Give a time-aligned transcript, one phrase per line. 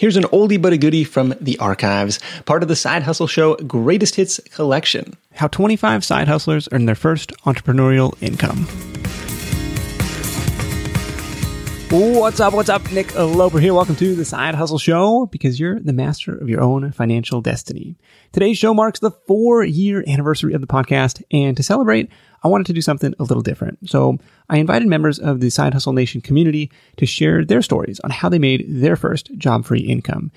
[0.00, 3.56] Here's an oldie but a goodie from the archives, part of the Side Hustle Show
[3.56, 5.14] Greatest Hits collection.
[5.34, 8.66] How 25 side hustlers earn their first entrepreneurial income.
[11.90, 12.54] What's up?
[12.54, 12.92] What's up?
[12.92, 13.74] Nick Loper here.
[13.74, 17.98] Welcome to the Side Hustle Show because you're the master of your own financial destiny.
[18.30, 21.20] Today's show marks the four year anniversary of the podcast.
[21.32, 22.08] And to celebrate,
[22.44, 23.90] I wanted to do something a little different.
[23.90, 28.10] So I invited members of the Side Hustle Nation community to share their stories on
[28.10, 30.30] how they made their first job free income.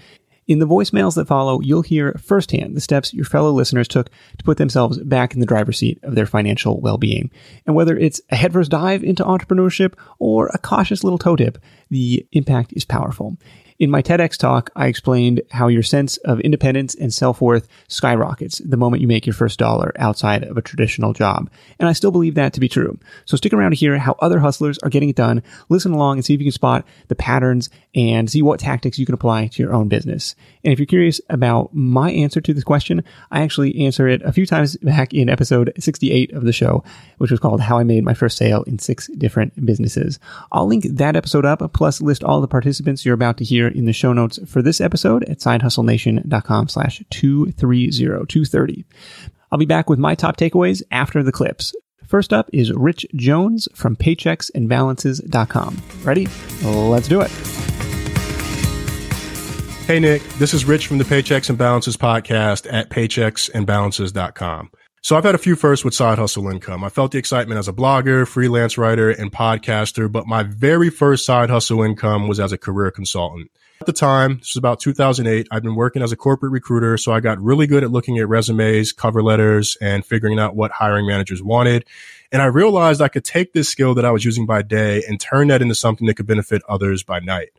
[0.48, 4.43] In the voicemails that follow, you'll hear firsthand the steps your fellow listeners took to
[4.43, 7.32] put themselves back in the driver's seat of their financial well-being.
[7.66, 11.57] And whether it's a headfirst dive into entrepreneurship or a cautious little toe dip,
[11.89, 13.38] the impact is powerful.
[13.83, 18.78] In my TEDx talk, I explained how your sense of independence and self-worth skyrockets the
[18.78, 21.50] moment you make your first dollar outside of a traditional job.
[21.79, 22.97] And I still believe that to be true.
[23.25, 25.43] So stick around to hear how other hustlers are getting it done.
[25.68, 29.05] Listen along and see if you can spot the patterns and see what tactics you
[29.05, 30.33] can apply to your own business.
[30.63, 34.31] And if you're curious about my answer to this question, I actually answer it a
[34.31, 36.86] few times back in episode 68 of the show,
[37.17, 40.19] which was called How I Made My First Sale in Six Different Businesses.
[40.53, 43.85] I'll link that episode up, plus list all the participants you're about to hear in
[43.85, 48.85] the show notes for this episode at sidehustlenation.com slash 230, 230.
[49.52, 51.73] I'll be back with my top takeaways after the clips.
[52.07, 55.81] First up is Rich Jones from paychecksandbalances.com.
[56.03, 56.27] Ready?
[56.63, 57.31] Let's do it.
[59.87, 64.71] Hey, Nick, this is Rich from the Paychecks and Balances podcast at paychecksandbalances.com.
[65.03, 66.81] So I've had a few firsts with side hustle income.
[66.81, 71.25] I felt the excitement as a blogger, freelance writer, and podcaster, but my very first
[71.25, 73.51] side hustle income was as a career consultant.
[73.81, 77.11] At the time, this was about 2008, I'd been working as a corporate recruiter, so
[77.11, 81.05] I got really good at looking at resumes, cover letters, and figuring out what hiring
[81.05, 81.83] managers wanted.
[82.31, 85.19] And I realized I could take this skill that I was using by day and
[85.19, 87.49] turn that into something that could benefit others by night.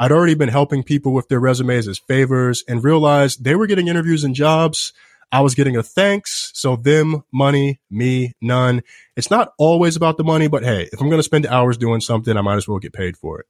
[0.00, 3.86] I'd already been helping people with their resumes as favors and realized they were getting
[3.86, 4.92] interviews and jobs.
[5.30, 6.50] I was getting a thanks.
[6.54, 8.82] So them, money, me, none.
[9.16, 12.00] It's not always about the money, but hey, if I'm going to spend hours doing
[12.00, 13.46] something, I might as well get paid for it.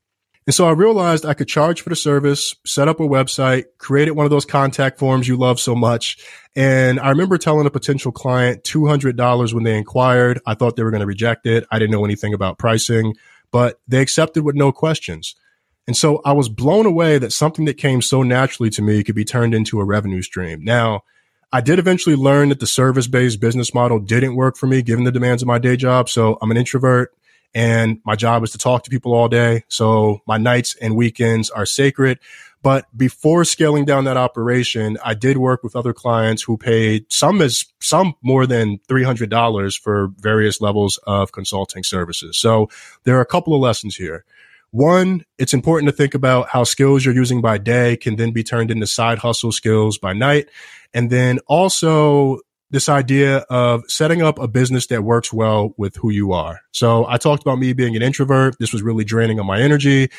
[0.48, 4.12] And so I realized I could charge for the service, set up a website, created
[4.12, 6.16] one of those contact forms you love so much.
[6.56, 10.40] And I remember telling a potential client $200 when they inquired.
[10.46, 11.66] I thought they were going to reject it.
[11.70, 13.14] I didn't know anything about pricing,
[13.50, 15.34] but they accepted with no questions.
[15.86, 19.14] And so I was blown away that something that came so naturally to me could
[19.14, 20.64] be turned into a revenue stream.
[20.64, 21.02] Now,
[21.52, 25.04] I did eventually learn that the service based business model didn't work for me given
[25.04, 26.08] the demands of my day job.
[26.08, 27.14] So I'm an introvert
[27.54, 29.64] and my job is to talk to people all day.
[29.68, 32.18] So my nights and weekends are sacred.
[32.60, 37.40] But before scaling down that operation, I did work with other clients who paid some
[37.40, 42.36] as some more than $300 for various levels of consulting services.
[42.36, 42.68] So
[43.04, 44.24] there are a couple of lessons here.
[44.70, 48.44] One, it's important to think about how skills you're using by day can then be
[48.44, 50.48] turned into side hustle skills by night.
[50.92, 52.40] And then also
[52.70, 56.60] this idea of setting up a business that works well with who you are.
[56.70, 58.56] So I talked about me being an introvert.
[58.58, 60.10] This was really draining on my energy.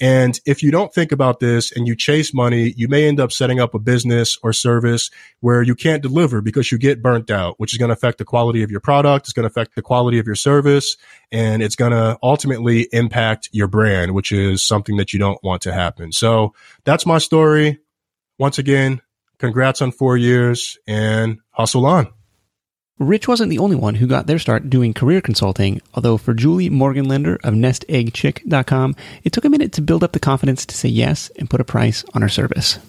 [0.00, 3.30] And if you don't think about this and you chase money, you may end up
[3.30, 5.10] setting up a business or service
[5.40, 8.24] where you can't deliver because you get burnt out, which is going to affect the
[8.24, 9.26] quality of your product.
[9.26, 10.96] It's going to affect the quality of your service
[11.30, 15.60] and it's going to ultimately impact your brand, which is something that you don't want
[15.62, 16.12] to happen.
[16.12, 16.54] So
[16.84, 17.80] that's my story.
[18.38, 19.02] Once again,
[19.38, 22.08] congrats on four years and hustle on.
[22.98, 26.68] Rich wasn't the only one who got their start doing career consulting, although for Julie
[26.68, 31.30] Morgenlender of nesteggchick.com, it took a minute to build up the confidence to say yes
[31.38, 32.80] and put a price on her service.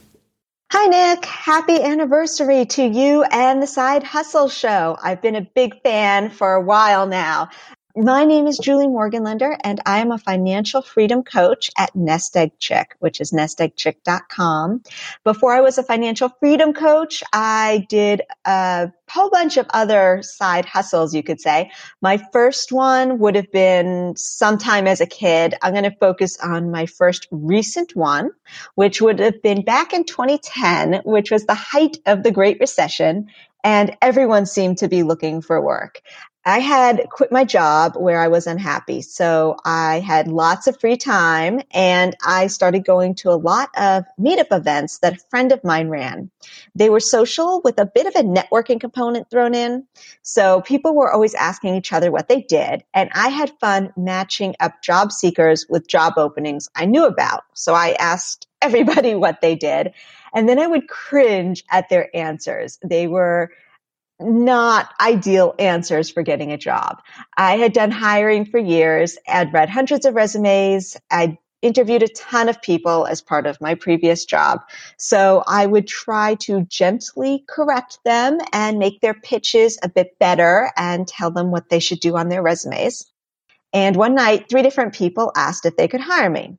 [0.72, 1.26] Hi, Nick.
[1.26, 4.98] Happy anniversary to you and the Side Hustle Show.
[5.02, 7.50] I've been a big fan for a while now.
[7.96, 12.52] My name is Julie Morgenlender, and I am a financial freedom coach at Nest Egg
[12.60, 14.84] Chick, which is nesteggchick.com.
[15.24, 20.66] Before I was a financial freedom coach, I did a whole bunch of other side
[20.66, 21.72] hustles, you could say.
[22.00, 25.56] My first one would have been sometime as a kid.
[25.64, 28.30] I'm going to focus on my first recent one,
[28.76, 33.30] which would have been back in 2010, which was the height of the Great Recession
[33.64, 36.02] and everyone seemed to be looking for work.
[36.50, 39.04] I had quit my job where I was unhappy.
[39.04, 44.04] So I had lots of free time and I started going to a lot of
[44.20, 46.32] meetup events that a friend of mine ran.
[46.74, 49.86] They were social with a bit of a networking component thrown in.
[50.24, 52.84] So people were always asking each other what they did.
[52.96, 57.44] And I had fun matching up job seekers with job openings I knew about.
[57.54, 59.94] So I asked everybody what they did.
[60.34, 62.80] And then I would cringe at their answers.
[62.84, 63.52] They were
[64.20, 67.02] not ideal answers for getting a job.
[67.38, 69.18] I had done hiring for years.
[69.28, 70.98] I'd read hundreds of resumes.
[71.10, 74.62] I'd interviewed a ton of people as part of my previous job.
[74.98, 80.72] So I would try to gently correct them and make their pitches a bit better
[80.78, 83.06] and tell them what they should do on their resumes.
[83.74, 86.58] And one night, three different people asked if they could hire me.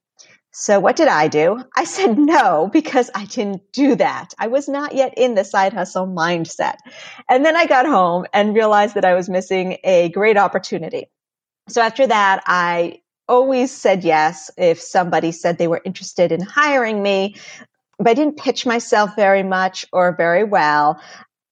[0.53, 1.63] So what did I do?
[1.77, 4.35] I said no because I didn't do that.
[4.39, 6.77] I was not yet in the side hustle mindset.
[7.29, 11.07] And then I got home and realized that I was missing a great opportunity.
[11.69, 17.01] So after that, I always said yes if somebody said they were interested in hiring
[17.01, 17.37] me,
[17.99, 21.01] but I didn't pitch myself very much or very well.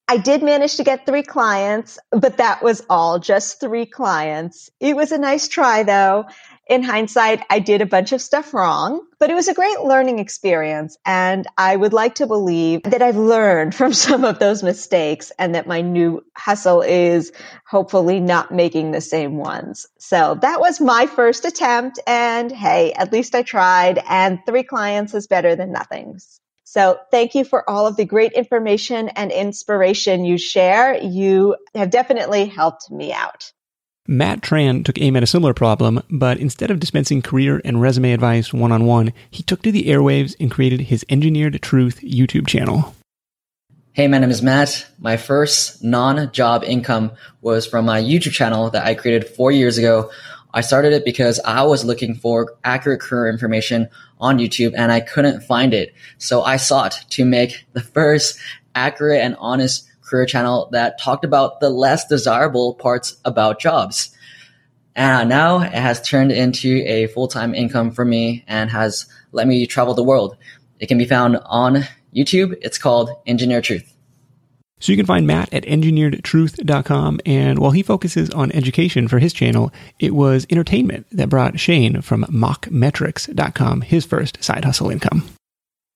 [0.08, 4.70] I did manage to get three clients, but that was all just three clients.
[4.80, 6.24] It was a nice try though
[6.68, 10.18] in hindsight, I did a bunch of stuff wrong, but it was a great learning
[10.18, 10.98] experience.
[11.06, 15.54] And I would like to believe that I've learned from some of those mistakes and
[15.54, 17.32] that my new hustle is
[17.68, 19.86] hopefully not making the same ones.
[19.98, 22.00] So that was my first attempt.
[22.06, 26.18] And hey, at least I tried and three clients is better than nothing.
[26.64, 30.98] So thank you for all of the great information and inspiration you share.
[31.02, 33.52] You have definitely helped me out.
[34.10, 38.10] Matt Tran took aim at a similar problem, but instead of dispensing career and resume
[38.14, 42.46] advice one on one, he took to the airwaves and created his Engineered Truth YouTube
[42.46, 42.94] channel.
[43.92, 44.86] Hey, my name is Matt.
[44.98, 47.12] My first non job income
[47.42, 50.10] was from my YouTube channel that I created four years ago.
[50.54, 53.90] I started it because I was looking for accurate career information
[54.20, 55.92] on YouTube and I couldn't find it.
[56.16, 58.38] So I sought to make the first
[58.74, 64.14] accurate and honest career channel that talked about the less desirable parts about jobs.
[64.96, 69.66] And now it has turned into a full-time income for me and has let me
[69.66, 70.36] travel the world.
[70.80, 71.84] It can be found on
[72.14, 72.56] YouTube.
[72.62, 73.94] It's called Engineer Truth.
[74.80, 77.20] So you can find Matt at engineeredtruth.com.
[77.26, 82.00] And while he focuses on education for his channel, it was entertainment that brought Shane
[82.00, 85.28] from mockmetrics.com his first side hustle income.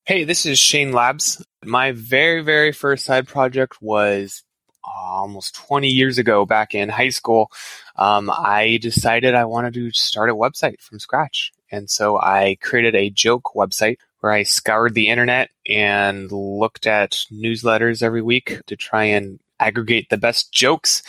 [0.04, 1.46] Hey, this is Shane Labs.
[1.64, 4.42] My very, very first side project was
[4.84, 7.52] uh, almost 20 years ago back in high school.
[7.94, 11.52] Um, I decided I wanted to start a website from scratch.
[11.70, 17.24] And so I created a joke website where I scoured the internet and looked at
[17.30, 21.04] newsletters every week to try and aggregate the best jokes.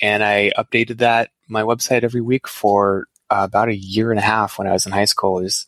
[0.00, 4.22] And I updated that, my website every week for uh, about a year and a
[4.22, 5.38] half when I was in high school.
[5.38, 5.64] It was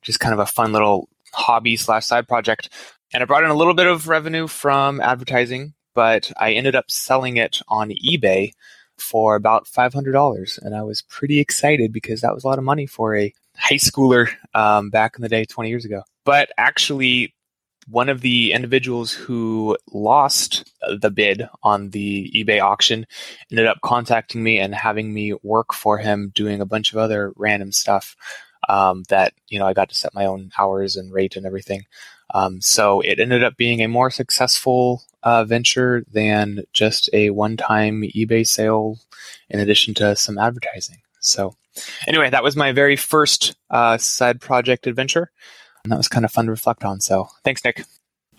[0.00, 2.68] just kind of a fun little hobby slash side project.
[3.12, 6.90] And I brought in a little bit of revenue from advertising, but I ended up
[6.90, 8.52] selling it on eBay
[8.98, 10.58] for about $500.
[10.62, 13.76] And I was pretty excited because that was a lot of money for a high
[13.76, 16.02] schooler um, back in the day 20 years ago.
[16.24, 17.34] But actually,
[17.88, 20.70] one of the individuals who lost
[21.00, 23.06] the bid on the eBay auction
[23.50, 27.32] ended up contacting me and having me work for him doing a bunch of other
[27.36, 28.14] random stuff
[28.68, 31.86] um, that you know I got to set my own hours and rate and everything.
[32.34, 38.02] Um, so it ended up being a more successful uh, venture than just a one-time
[38.02, 38.98] eBay sale,
[39.48, 40.98] in addition to some advertising.
[41.20, 41.54] So
[42.06, 45.30] anyway, that was my very first uh, side project adventure,
[45.82, 47.00] and that was kind of fun to reflect on.
[47.00, 47.84] So thanks, Nick.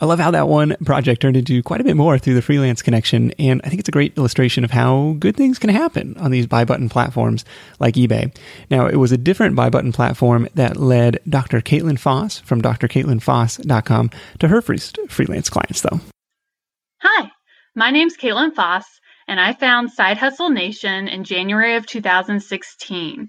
[0.01, 2.81] I love how that one project turned into quite a bit more through the freelance
[2.81, 3.31] connection.
[3.40, 6.48] And I think it's a great illustration of how good things can happen on these
[6.48, 7.44] buy button platforms
[7.80, 8.34] like eBay.
[8.72, 11.60] Now, it was a different buy button platform that led Dr.
[11.60, 16.00] Caitlin Foss from drcaitlinfoss.com to her first freelance clients, though.
[17.01, 17.32] Hi,
[17.75, 18.86] my name's Caitlin Foss,
[19.27, 23.27] and I found Side Hustle Nation in January of 2016.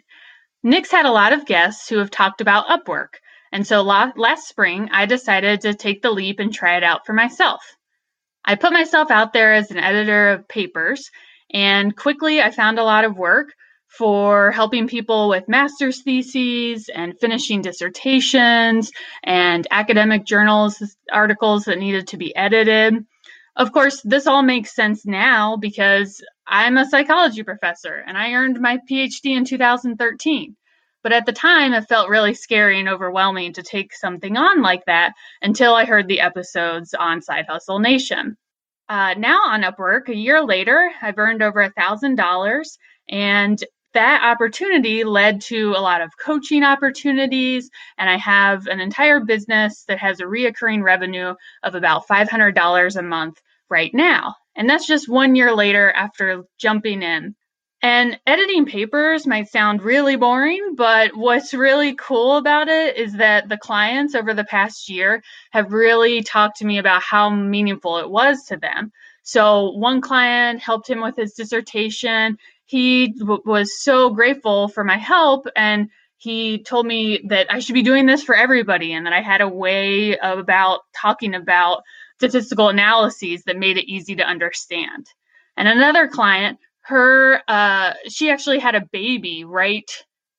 [0.63, 3.15] Nick's had a lot of guests who have talked about Upwork.
[3.53, 7.13] And so last spring, I decided to take the leap and try it out for
[7.13, 7.63] myself.
[8.45, 11.11] I put myself out there as an editor of papers,
[11.53, 13.53] and quickly I found a lot of work
[13.89, 18.93] for helping people with master's theses and finishing dissertations
[19.25, 20.81] and academic journals
[21.11, 23.05] articles that needed to be edited.
[23.57, 28.61] Of course, this all makes sense now because I'm a psychology professor and I earned
[28.61, 30.57] my PhD in 2013.
[31.03, 34.85] But at the time, it felt really scary and overwhelming to take something on like
[34.87, 38.37] that until I heard the episodes on Side Hustle Nation.
[38.89, 42.65] Uh, now on Upwork, a year later, I've earned over a $1,000
[43.09, 49.21] and that opportunity led to a lot of coaching opportunities and i have an entire
[49.21, 54.87] business that has a reoccurring revenue of about $500 a month right now and that's
[54.87, 57.35] just one year later after jumping in
[57.83, 63.49] and editing papers might sound really boring, but what's really cool about it is that
[63.49, 65.23] the clients over the past year
[65.53, 68.93] have really talked to me about how meaningful it was to them.
[69.23, 72.39] So, one client helped him with his dissertation.
[72.67, 75.89] He w- was so grateful for my help and
[76.21, 79.41] he told me that I should be doing this for everybody and that I had
[79.41, 81.83] a way about talking about
[82.19, 85.07] statistical analyses that made it easy to understand.
[85.57, 89.91] And another client, her, uh, she actually had a baby right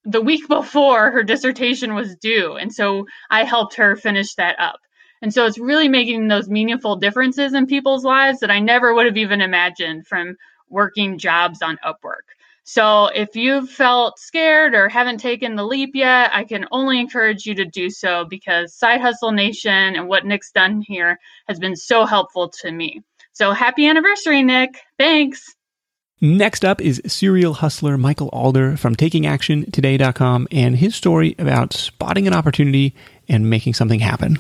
[0.04, 2.56] the week before her dissertation was due.
[2.56, 4.80] And so I helped her finish that up.
[5.22, 9.06] And so it's really making those meaningful differences in people's lives that I never would
[9.06, 10.36] have even imagined from
[10.68, 12.26] working jobs on Upwork.
[12.64, 17.46] So if you've felt scared or haven't taken the leap yet, I can only encourage
[17.46, 21.76] you to do so because Side Hustle Nation and what Nick's done here has been
[21.76, 23.02] so helpful to me.
[23.34, 24.80] So happy anniversary, Nick.
[24.98, 25.56] Thanks.
[26.24, 32.34] Next up is serial hustler Michael Alder from takingactiontoday.com and his story about spotting an
[32.36, 32.94] opportunity
[33.28, 34.38] and making something happen.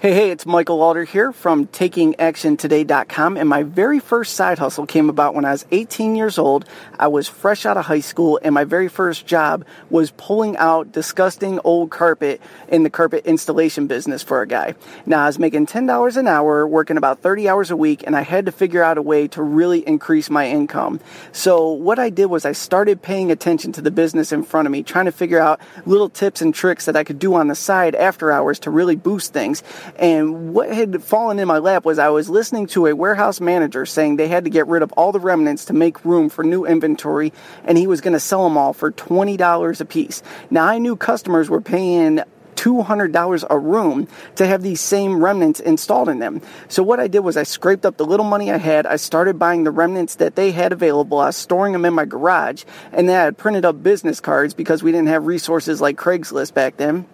[0.00, 3.36] Hey, hey, it's Michael Alder here from TakingActionToday.com.
[3.36, 6.64] And my very first side hustle came about when I was 18 years old.
[6.98, 10.90] I was fresh out of high school, and my very first job was pulling out
[10.90, 14.74] disgusting old carpet in the carpet installation business for a guy.
[15.04, 18.22] Now, I was making $10 an hour, working about 30 hours a week, and I
[18.22, 21.00] had to figure out a way to really increase my income.
[21.32, 24.72] So, what I did was I started paying attention to the business in front of
[24.72, 27.54] me, trying to figure out little tips and tricks that I could do on the
[27.54, 29.62] side after hours to really boost things.
[29.96, 33.86] And what had fallen in my lap was I was listening to a warehouse manager
[33.86, 36.64] saying they had to get rid of all the remnants to make room for new
[36.64, 37.32] inventory,
[37.64, 40.22] and he was going to sell them all for $20 a piece.
[40.50, 42.20] Now, I knew customers were paying
[42.60, 44.06] $200 a room
[44.36, 46.42] to have these same remnants installed in them.
[46.68, 48.84] So what I did was I scraped up the little money I had.
[48.84, 51.20] I started buying the remnants that they had available.
[51.20, 54.52] I was storing them in my garage and then I had printed up business cards
[54.52, 57.06] because we didn't have resources like Craigslist back then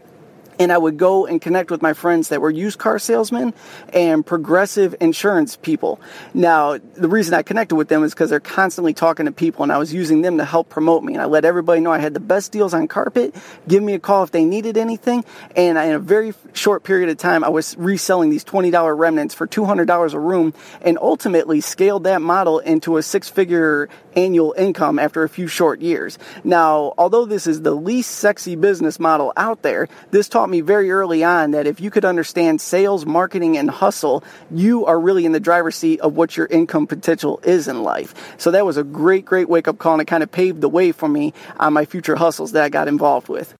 [0.58, 3.54] and I would go and connect with my friends that were used car salesmen
[3.92, 6.00] and progressive insurance people.
[6.34, 9.72] Now, the reason I connected with them is because they're constantly talking to people, and
[9.72, 11.14] I was using them to help promote me.
[11.14, 13.34] And I let everybody know I had the best deals on carpet.
[13.68, 15.24] Give me a call if they needed anything.
[15.54, 19.46] And in a very short period of time, I was reselling these $20 remnants for
[19.46, 25.22] $200 a room and ultimately scaled that model into a six figure annual income after
[25.22, 26.18] a few short years.
[26.42, 30.92] Now, although this is the least sexy business model out there, this taught me very
[30.92, 35.32] early on that if you could understand sales, marketing, and hustle, you are really in
[35.32, 38.14] the driver's seat of what your income potential is in life.
[38.38, 40.68] So that was a great, great wake up call and it kind of paved the
[40.68, 43.56] way for me on my future hustles that I got involved with.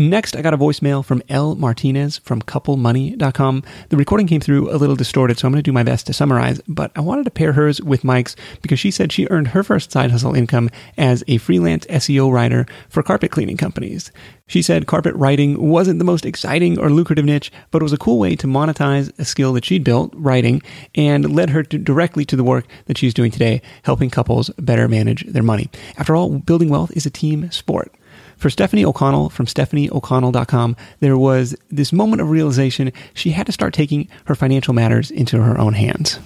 [0.00, 3.62] Next, I got a voicemail from Elle Martinez from couplemoney.com.
[3.90, 6.14] The recording came through a little distorted, so I'm going to do my best to
[6.14, 9.62] summarize, but I wanted to pair hers with Mike's because she said she earned her
[9.62, 14.10] first side hustle income as a freelance SEO writer for carpet cleaning companies.
[14.46, 17.98] She said carpet writing wasn't the most exciting or lucrative niche, but it was a
[17.98, 20.62] cool way to monetize a skill that she'd built, writing,
[20.94, 24.88] and led her to directly to the work that she's doing today, helping couples better
[24.88, 25.68] manage their money.
[25.98, 27.94] After all, building wealth is a team sport.
[28.40, 33.74] For Stephanie O'Connell from stephanieoconnell.com, there was this moment of realization she had to start
[33.74, 36.18] taking her financial matters into her own hands.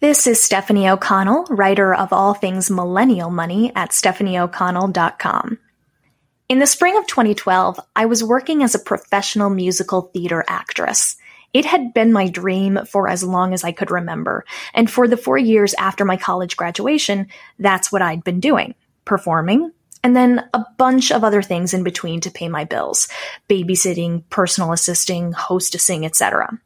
[0.00, 5.58] This is Stephanie O'Connell, writer of all things millennial money at stephanieoconnell.com.
[6.48, 11.14] In the spring of 2012, I was working as a professional musical theater actress.
[11.52, 15.16] It had been my dream for as long as I could remember, and for the
[15.16, 17.28] four years after my college graduation,
[17.60, 18.74] that's what I'd been doing
[19.04, 19.70] performing,
[20.02, 23.08] and then a bunch of other things in between to pay my bills
[23.48, 26.58] babysitting, personal assisting, hostessing, etc.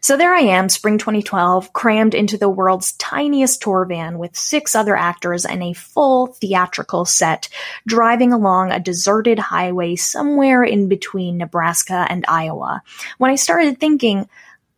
[0.00, 4.74] So there I am, spring 2012, crammed into the world's tiniest tour van with six
[4.74, 7.48] other actors and a full theatrical set,
[7.86, 12.82] driving along a deserted highway somewhere in between Nebraska and Iowa,
[13.18, 14.28] when I started thinking,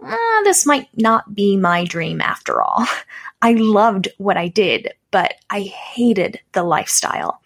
[0.02, 2.87] ah, this might not be my dream after all.
[3.42, 7.40] I loved what I did, but I hated the lifestyle.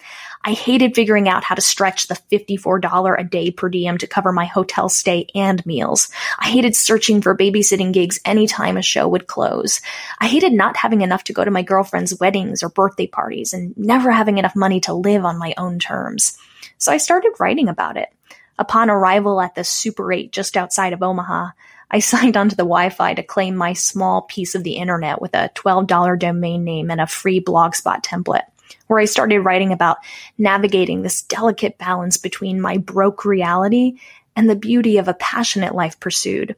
[0.46, 4.30] I hated figuring out how to stretch the $54 a day per diem to cover
[4.30, 6.08] my hotel stay and meals.
[6.38, 9.80] I hated searching for babysitting gigs anytime a show would close.
[10.20, 13.76] I hated not having enough to go to my girlfriend's weddings or birthday parties and
[13.76, 16.38] never having enough money to live on my own terms.
[16.78, 18.08] So I started writing about it.
[18.56, 21.50] Upon arrival at the Super 8 just outside of Omaha,
[21.90, 25.50] I signed onto the Wi-Fi to claim my small piece of the internet with a
[25.56, 28.44] $12 domain name and a free blogspot template
[28.86, 29.98] where I started writing about
[30.38, 33.98] navigating this delicate balance between my broke reality
[34.34, 36.56] and the beauty of a passionate life pursued.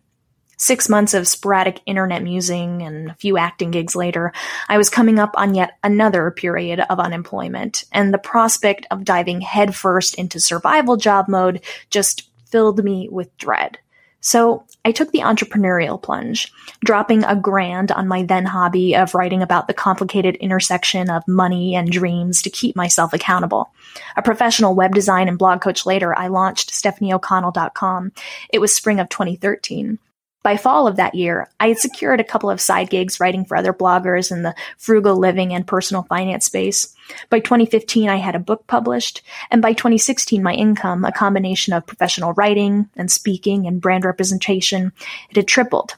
[0.57, 4.33] Six months of sporadic internet musing and a few acting gigs later,
[4.69, 9.41] I was coming up on yet another period of unemployment, and the prospect of diving
[9.41, 13.79] headfirst into survival job mode just filled me with dread.
[14.21, 16.53] So I took the entrepreneurial plunge,
[16.85, 21.75] dropping a grand on my then hobby of writing about the complicated intersection of money
[21.75, 23.71] and dreams to keep myself accountable.
[24.17, 28.13] A professional web design and blog coach later, I launched stephanieoconnell.com.
[28.53, 29.99] It was spring of 2013.
[30.43, 33.57] By fall of that year, I had secured a couple of side gigs writing for
[33.57, 36.95] other bloggers in the frugal living and personal finance space.
[37.29, 41.87] By 2015, I had a book published, and by 2016, my income, a combination of
[41.87, 44.93] professional writing and speaking and brand representation,
[45.31, 45.95] it had tripled.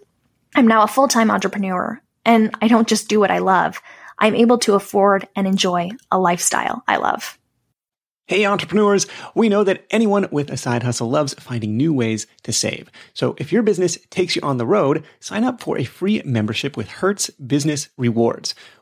[0.54, 3.80] I'm now a full-time entrepreneur, and I don't just do what I love.
[4.18, 7.38] I'm able to afford and enjoy a lifestyle I love.
[8.30, 12.52] Hey, entrepreneurs, we know that anyone with a side hustle loves finding new ways to
[12.52, 12.88] save.
[13.12, 16.76] So if your business takes you on the road, sign up for a free membership
[16.76, 18.54] with Hertz Business Rewards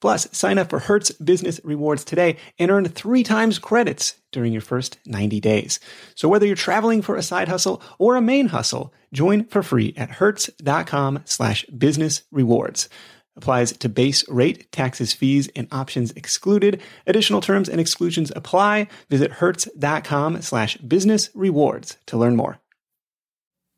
[0.00, 4.62] Plus, sign up for Hertz Business Rewards today and earn three times credits during your
[4.62, 5.80] first 90 days.
[6.14, 9.94] So whether you're traveling for a side hustle or a main hustle, join for free
[9.96, 12.88] at hertz.com slash business rewards.
[13.36, 16.82] Applies to base rate, taxes, fees, and options excluded.
[17.06, 18.88] Additional terms and exclusions apply.
[19.10, 22.58] Visit hertz.com slash business rewards to learn more.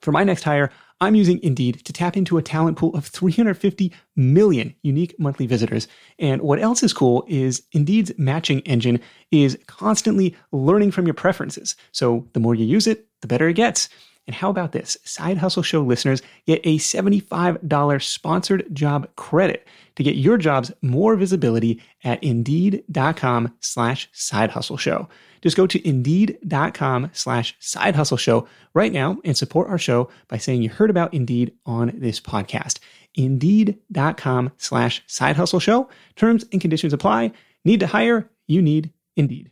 [0.00, 3.92] For my next hire, I'm using Indeed to tap into a talent pool of 350
[4.16, 5.86] million unique monthly visitors.
[6.18, 9.00] And what else is cool is Indeed's matching engine
[9.30, 11.76] is constantly learning from your preferences.
[11.92, 13.88] So the more you use it, the better it gets.
[14.26, 14.96] And how about this?
[15.04, 21.16] Side Hustle Show listeners get a $75 sponsored job credit to get your jobs more
[21.16, 25.08] visibility at indeed.com slash side hustle show.
[25.42, 30.38] Just go to indeed.com slash side hustle show right now and support our show by
[30.38, 32.78] saying you heard about Indeed on this podcast.
[33.14, 35.88] Indeed.com slash side hustle show.
[36.16, 37.32] Terms and conditions apply.
[37.64, 38.30] Need to hire?
[38.46, 39.50] You need Indeed.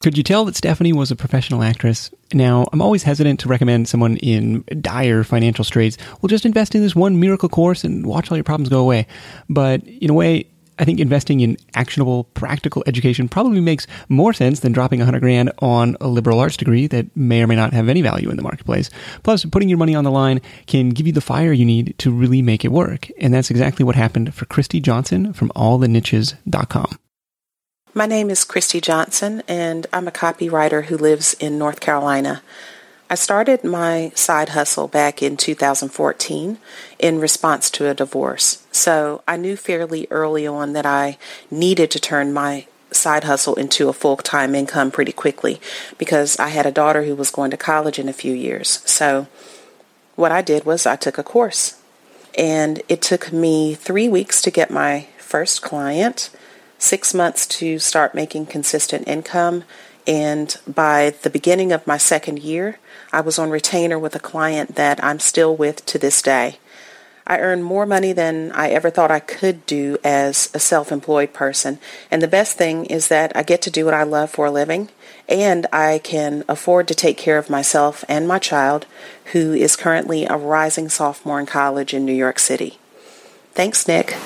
[0.00, 2.10] Could you tell that Stephanie was a professional actress?
[2.32, 5.98] Now, I'm always hesitant to recommend someone in dire financial straits.
[6.20, 9.08] Well, just invest in this one miracle course and watch all your problems go away.
[9.48, 14.60] But in a way, I think investing in actionable, practical education probably makes more sense
[14.60, 17.72] than dropping a hundred grand on a liberal arts degree that may or may not
[17.72, 18.90] have any value in the marketplace.
[19.22, 22.10] Plus, putting your money on the line can give you the fire you need to
[22.10, 23.08] really make it work.
[23.18, 26.98] And that's exactly what happened for Christy Johnson from alltheniches.com.
[27.94, 32.42] My name is Christy Johnson, and I'm a copywriter who lives in North Carolina.
[33.10, 36.58] I started my side hustle back in 2014
[36.98, 38.66] in response to a divorce.
[38.70, 41.16] So I knew fairly early on that I
[41.50, 45.58] needed to turn my side hustle into a full time income pretty quickly
[45.96, 48.82] because I had a daughter who was going to college in a few years.
[48.84, 49.26] So
[50.14, 51.80] what I did was I took a course.
[52.36, 56.28] And it took me three weeks to get my first client,
[56.78, 59.64] six months to start making consistent income,
[60.08, 62.78] and by the beginning of my second year,
[63.12, 66.58] I was on retainer with a client that I'm still with to this day.
[67.26, 71.34] I earn more money than I ever thought I could do as a self employed
[71.34, 71.78] person.
[72.10, 74.50] And the best thing is that I get to do what I love for a
[74.50, 74.88] living,
[75.28, 78.86] and I can afford to take care of myself and my child,
[79.32, 82.78] who is currently a rising sophomore in college in New York City.
[83.52, 84.16] Thanks, Nick.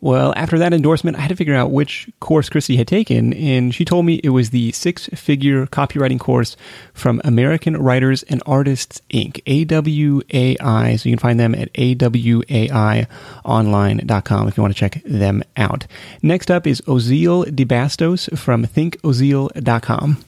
[0.00, 3.74] Well, after that endorsement, I had to figure out which course Christy had taken, and
[3.74, 6.56] she told me it was the six figure copywriting course
[6.94, 11.00] from American Writers and Artists Inc., AWAI.
[11.00, 15.88] So you can find them at AWAIonline.com if you want to check them out.
[16.22, 20.18] Next up is Oziel DeBastos from ThinkOziel.com.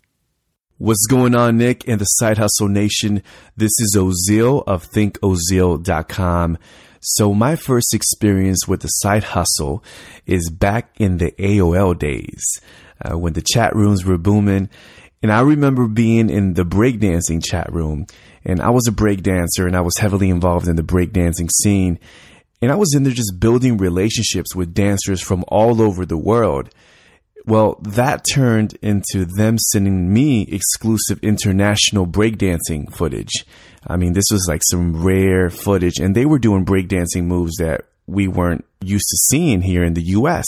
[0.78, 3.22] What's going on, Nick and the Side Hustle Nation?
[3.56, 6.58] This is Oziel of ThinkOziel.com.
[7.00, 9.82] So my first experience with the side hustle
[10.26, 12.60] is back in the AOL days
[13.02, 14.68] uh, when the chat rooms were booming.
[15.22, 18.06] And I remember being in the breakdancing chat room
[18.44, 21.98] and I was a breakdancer and I was heavily involved in the breakdancing scene.
[22.60, 26.68] And I was in there just building relationships with dancers from all over the world.
[27.46, 33.46] Well, that turned into them sending me exclusive international breakdancing footage.
[33.86, 37.86] I mean, this was like some rare footage, and they were doing breakdancing moves that
[38.06, 40.46] we weren't used to seeing here in the US.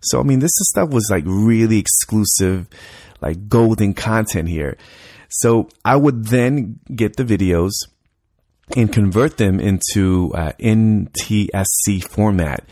[0.00, 2.68] So, I mean, this stuff was like really exclusive,
[3.20, 4.76] like golden content here.
[5.28, 7.72] So I would then get the videos
[8.76, 12.64] and convert them into uh, NTSC format,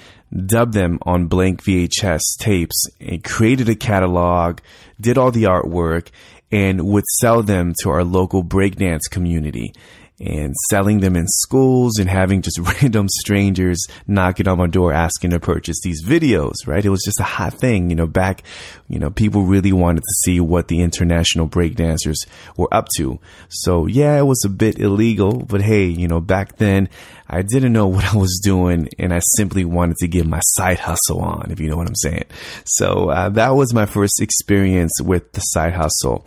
[0.46, 4.59] dub them on blank VHS tapes, and created a catalog,
[5.01, 6.09] did all the artwork,
[6.53, 9.73] and would sell them to our local breakdance community
[10.20, 15.30] and selling them in schools and having just random strangers knocking on my door asking
[15.30, 16.85] to purchase these videos, right?
[16.85, 18.42] It was just a hot thing, you know, back,
[18.88, 22.16] you know, people really wanted to see what the international breakdancers
[22.56, 23.18] were up to.
[23.48, 26.90] So yeah, it was a bit illegal, but hey, you know, back then
[27.26, 30.80] I didn't know what I was doing and I simply wanted to get my side
[30.80, 32.24] hustle on, if you know what I'm saying.
[32.66, 36.26] So uh, that was my first experience with the side hustle.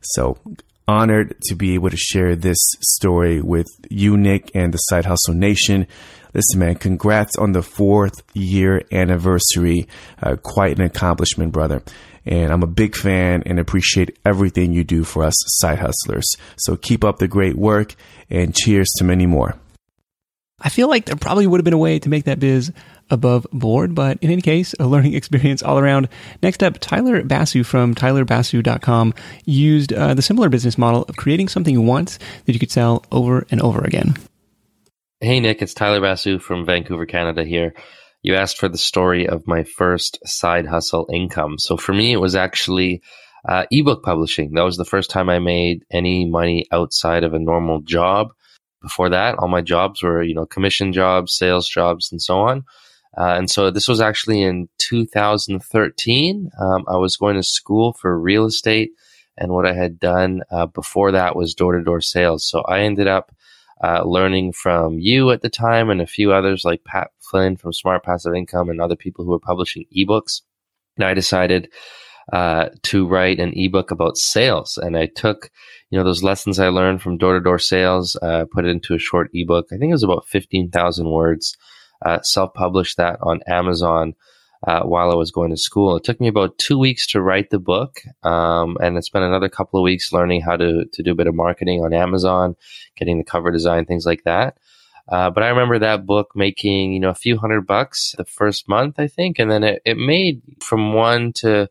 [0.00, 0.38] So
[0.86, 5.34] honored to be able to share this story with you, Nick, and the Side Hustle
[5.34, 5.86] Nation.
[6.34, 9.88] Listen, man, congrats on the fourth year anniversary.
[10.22, 11.82] Uh, quite an accomplishment, brother.
[12.26, 16.34] And I'm a big fan and appreciate everything you do for us side hustlers.
[16.56, 17.94] So keep up the great work
[18.30, 19.56] and cheers to many more.
[20.60, 22.72] I feel like there probably would have been a way to make that biz
[23.10, 26.08] above board, but in any case, a learning experience all around.
[26.42, 29.14] Next up, Tyler Basu from tylerbasu.com
[29.44, 33.46] used uh, the similar business model of creating something once that you could sell over
[33.50, 34.14] and over again.
[35.20, 37.74] Hey, Nick, it's Tyler Basu from Vancouver, Canada here.
[38.22, 41.58] You asked for the story of my first side hustle income.
[41.58, 43.02] So for me, it was actually
[43.46, 44.52] uh, ebook publishing.
[44.52, 48.32] That was the first time I made any money outside of a normal job.
[48.82, 52.64] Before that, all my jobs were, you know, commission jobs, sales jobs, and so on.
[53.16, 56.50] Uh, and so this was actually in 2013.
[56.60, 58.90] Um, I was going to school for real estate,
[59.36, 62.46] and what I had done uh, before that was door to door sales.
[62.46, 63.34] So I ended up
[63.82, 67.72] uh, learning from you at the time and a few others like Pat Flynn from
[67.72, 70.42] Smart Passive Income and other people who were publishing ebooks.
[70.96, 71.68] And I decided
[72.32, 75.50] uh, to write an ebook about sales, and I took
[75.90, 78.94] you know those lessons I learned from door to door sales, uh, put it into
[78.94, 79.66] a short ebook.
[79.72, 81.56] I think it was about fifteen thousand words
[82.02, 84.14] uh, self-published that on Amazon
[84.66, 85.96] uh, while I was going to school.
[85.96, 89.48] It took me about two weeks to write the book, um, and it's been another
[89.48, 92.56] couple of weeks learning how to to do a bit of marketing on Amazon,
[92.96, 94.56] getting the cover design, things like that.
[95.06, 98.68] Uh, but I remember that book making you know a few hundred bucks the first
[98.68, 101.68] month, I think, and then it, it made from one to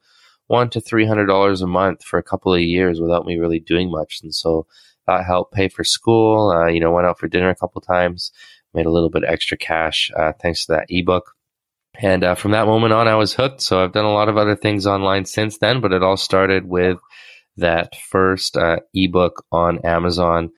[0.47, 3.59] one to three hundred dollars a month for a couple of years without me really
[3.59, 4.67] doing much, and so
[5.07, 6.51] that helped pay for school.
[6.51, 8.31] Uh, you know, went out for dinner a couple times,
[8.73, 11.33] made a little bit extra cash uh, thanks to that ebook.
[11.99, 13.61] And uh, from that moment on, I was hooked.
[13.61, 16.67] So I've done a lot of other things online since then, but it all started
[16.67, 16.97] with
[17.57, 20.51] that first uh, ebook on Amazon.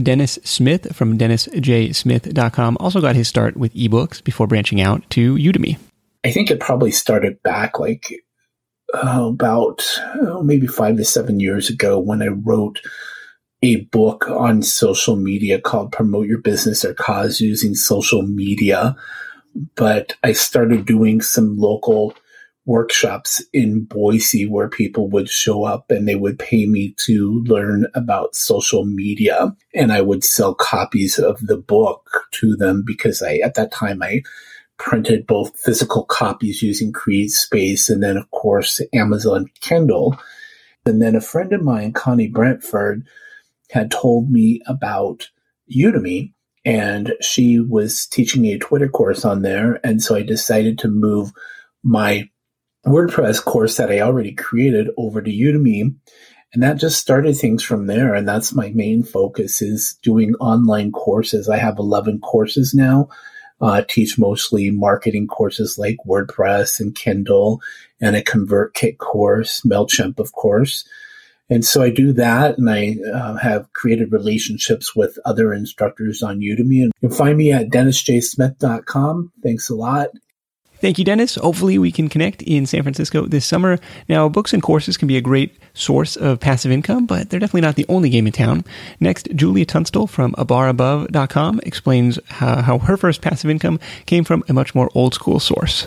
[0.00, 5.78] Dennis Smith from DennisJSmith.com also got his start with ebooks before branching out to Udemy.
[6.24, 8.14] I think it probably started back like
[8.94, 9.82] uh, about
[10.20, 12.80] oh, maybe five to seven years ago when I wrote
[13.62, 18.96] a book on social media called Promote Your Business or Cause Using Social Media.
[19.76, 22.14] But I started doing some local
[22.64, 27.86] workshops in Boise where people would show up and they would pay me to learn
[27.94, 29.54] about social media.
[29.74, 34.02] And I would sell copies of the book to them because I, at that time,
[34.02, 34.22] I
[34.78, 40.18] printed both physical copies using CreateSpace and then, of course, Amazon Kindle.
[40.84, 43.06] And then a friend of mine, Connie Brentford,
[43.72, 45.28] had told me about
[45.74, 49.80] Udemy and she was teaching a Twitter course on there.
[49.82, 51.32] And so I decided to move
[51.82, 52.28] my
[52.86, 55.94] WordPress course that I already created over to Udemy.
[56.52, 58.14] And that just started things from there.
[58.14, 61.48] And that's my main focus is doing online courses.
[61.48, 63.08] I have 11 courses now.
[63.60, 67.62] Uh, teach mostly marketing courses like WordPress and Kindle
[68.00, 70.84] and a ConvertKit course, MailChimp, of course.
[71.52, 76.40] And so I do that, and I uh, have created relationships with other instructors on
[76.40, 76.84] Udemy.
[76.84, 79.32] And you can find me at dennisjsmith.com.
[79.42, 80.08] Thanks a lot.
[80.76, 81.34] Thank you, Dennis.
[81.34, 83.78] Hopefully, we can connect in San Francisco this summer.
[84.08, 87.60] Now, books and courses can be a great source of passive income, but they're definitely
[87.60, 88.64] not the only game in town.
[88.98, 94.54] Next, Julia Tunstall from abarabove.com explains how, how her first passive income came from a
[94.54, 95.86] much more old school source.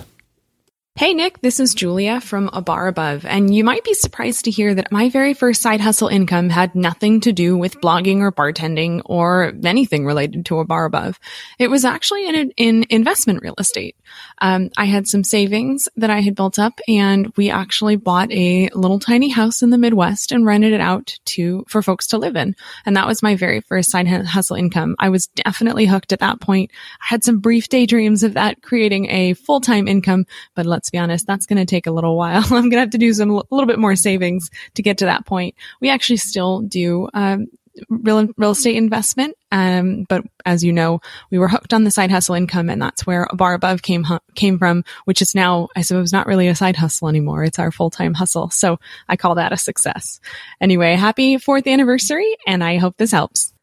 [0.97, 4.51] Hey Nick, this is Julia from A Bar Above, and you might be surprised to
[4.51, 8.31] hear that my very first side hustle income had nothing to do with blogging or
[8.31, 11.19] bartending or anything related to A Bar Above.
[11.60, 13.97] It was actually in, in investment real estate.
[14.38, 18.69] Um, I had some savings that I had built up, and we actually bought a
[18.73, 22.38] little tiny house in the Midwest and rented it out to for folks to live
[22.38, 22.55] in,
[22.86, 24.95] and that was my very first side hustle income.
[24.97, 26.71] I was definitely hooked at that point.
[27.01, 30.91] I had some brief daydreams of that creating a full time income, but let's let's
[30.91, 32.43] be honest, that's going to take a little while.
[32.43, 35.05] I'm going to have to do some, a little bit more savings to get to
[35.05, 35.55] that point.
[35.81, 37.47] We actually still do, um,
[37.89, 39.35] real real estate investment.
[39.51, 43.05] Um, but as you know, we were hooked on the side hustle income, and that's
[43.05, 46.55] where a bar above came came from, which is now, I suppose, not really a
[46.55, 47.43] side hustle anymore.
[47.43, 48.51] It's our full time hustle.
[48.51, 50.21] So I call that a success.
[50.61, 53.54] Anyway, happy fourth anniversary, and I hope this helps.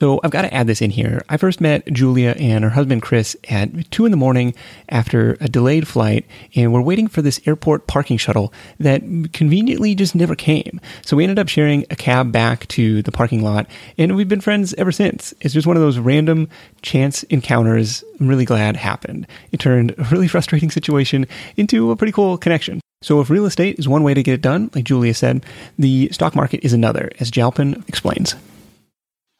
[0.00, 1.22] So I've got to add this in here.
[1.28, 4.54] I first met Julia and her husband Chris at two in the morning
[4.88, 10.14] after a delayed flight, and we're waiting for this airport parking shuttle that conveniently just
[10.14, 10.80] never came.
[11.02, 14.40] So we ended up sharing a cab back to the parking lot, and we've been
[14.40, 15.32] friends ever since.
[15.40, 16.48] It's just one of those random
[16.82, 19.26] chance encounters I'm really glad happened.
[19.52, 22.80] It turned a really frustrating situation into a pretty cool connection.
[23.02, 25.44] So if real estate is one way to get it done, like Julia said,
[25.78, 28.34] the stock market is another, as Jalpan explains.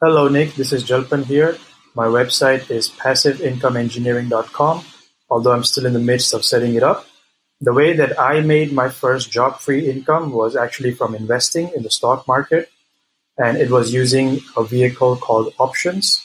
[0.03, 0.55] Hello, Nick.
[0.57, 1.57] This is Jalpan here.
[1.95, 4.85] My website is passiveincomeengineering.com,
[5.31, 7.07] although I'm still in the midst of setting it up.
[7.63, 11.83] The way that I made my first job free income was actually from investing in
[11.83, 12.69] the stock market,
[13.39, 16.23] and it was using a vehicle called options.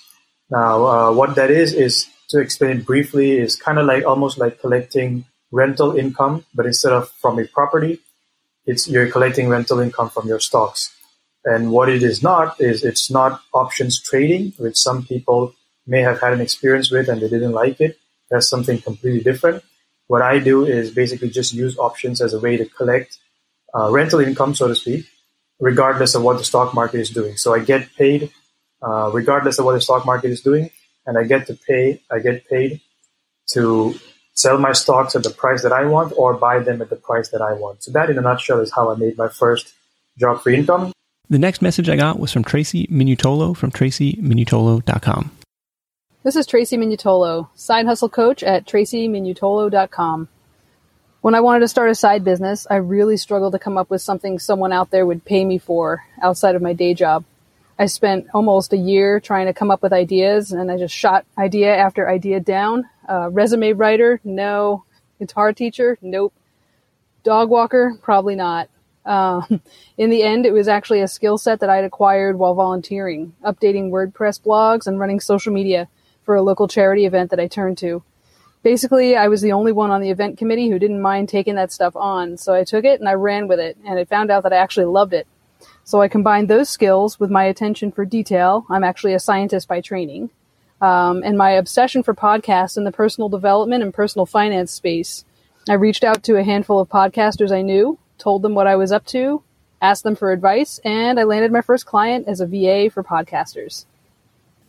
[0.50, 4.60] Now, uh, what that is, is to explain briefly, is kind of like almost like
[4.60, 8.02] collecting rental income, but instead of from a property,
[8.66, 10.92] it's you're collecting rental income from your stocks.
[11.44, 15.54] And what it is not is it's not options trading, which some people
[15.88, 17.98] may have had an experience with and they didn't like it.
[18.30, 19.64] That's something completely different.
[20.08, 23.18] What I do is basically just use options as a way to collect
[23.74, 25.06] uh, rental income, so to speak,
[25.60, 27.38] regardless of what the stock market is doing.
[27.38, 28.32] So I get paid
[28.82, 30.70] uh, regardless of what the stock market is doing,
[31.06, 32.02] and I get to pay.
[32.12, 32.82] I get paid
[33.54, 33.96] to
[34.34, 37.30] sell my stocks at the price that I want or buy them at the price
[37.30, 37.84] that I want.
[37.84, 39.74] So that, in a nutshell, is how I made my first
[40.18, 40.94] job-free income.
[41.32, 45.32] The next message I got was from Tracy Minutolo from tracyminutolo.com.
[46.24, 50.28] This is Tracy Minutolo, side hustle coach at tracyminutolo.com.
[51.22, 54.02] When I wanted to start a side business, I really struggled to come up with
[54.02, 57.24] something someone out there would pay me for outside of my day job.
[57.80, 61.26] I spent almost a year trying to come up with ideas and I just shot
[61.38, 62.90] idea after idea down.
[63.08, 64.20] Uh, resume writer?
[64.26, 64.84] No.
[65.18, 65.98] Guitar teacher?
[66.02, 66.34] Nope.
[67.24, 67.98] Dog walker?
[68.02, 68.68] Probably not.
[69.06, 69.62] Um,
[69.98, 73.90] in the end, it was actually a skill set that I'd acquired while volunteering, updating
[73.90, 75.88] WordPress blogs and running social media
[76.24, 78.04] for a local charity event that I turned to.
[78.64, 81.72] Basically, I was the only one on the event committee who didn't mind taking that
[81.72, 84.44] stuff on, so I took it and I ran with it, and I found out
[84.44, 85.28] that I actually loved it.
[85.84, 88.66] So I combined those skills with my attention for detail.
[88.70, 90.30] I'm actually a scientist by training.
[90.80, 95.26] Um, and my obsession for podcasts in the personal development and personal finance space.
[95.70, 98.92] I reached out to a handful of podcasters I knew told them what I was
[98.92, 99.44] up to,
[99.82, 103.86] asked them for advice, and I landed my first client as a VA for podcasters.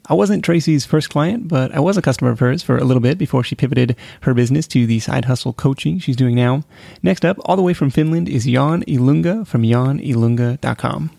[0.09, 3.01] I wasn't Tracy's first client, but I was a customer of hers for a little
[3.01, 6.65] bit before she pivoted her business to the side hustle coaching she's doing now.
[7.05, 11.11] Next up, all the way from Finland, is Jan Ilunga from janilunga.com.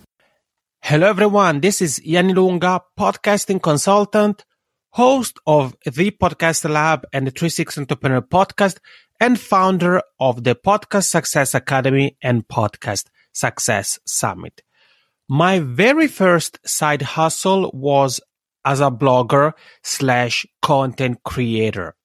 [0.82, 1.62] Hello, everyone.
[1.62, 4.44] This is Jan Ilunga, podcasting consultant,
[4.94, 8.78] host of the Podcast Lab and the 36 Entrepreneur podcast,
[9.20, 14.62] and founder of the Podcast Success Academy and Podcast Success Summit.
[15.28, 18.22] My very first side hustle was
[18.66, 21.96] as a blogger slash content creator.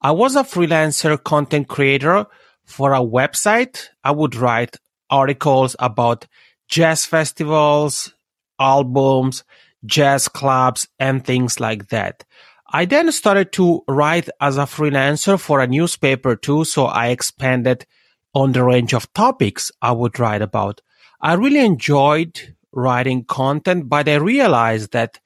[0.00, 2.26] I was a freelancer content creator
[2.64, 3.88] for a website.
[4.04, 4.76] I would write
[5.10, 6.28] articles about
[6.68, 8.14] jazz festivals,
[8.60, 9.42] albums,
[9.84, 12.24] jazz clubs, and things like that.
[12.70, 17.86] I then started to write as a freelancer for a newspaper too, so I expanded
[18.34, 20.82] on the range of topics I would write about.
[21.20, 25.18] I really enjoyed writing content, but I realized that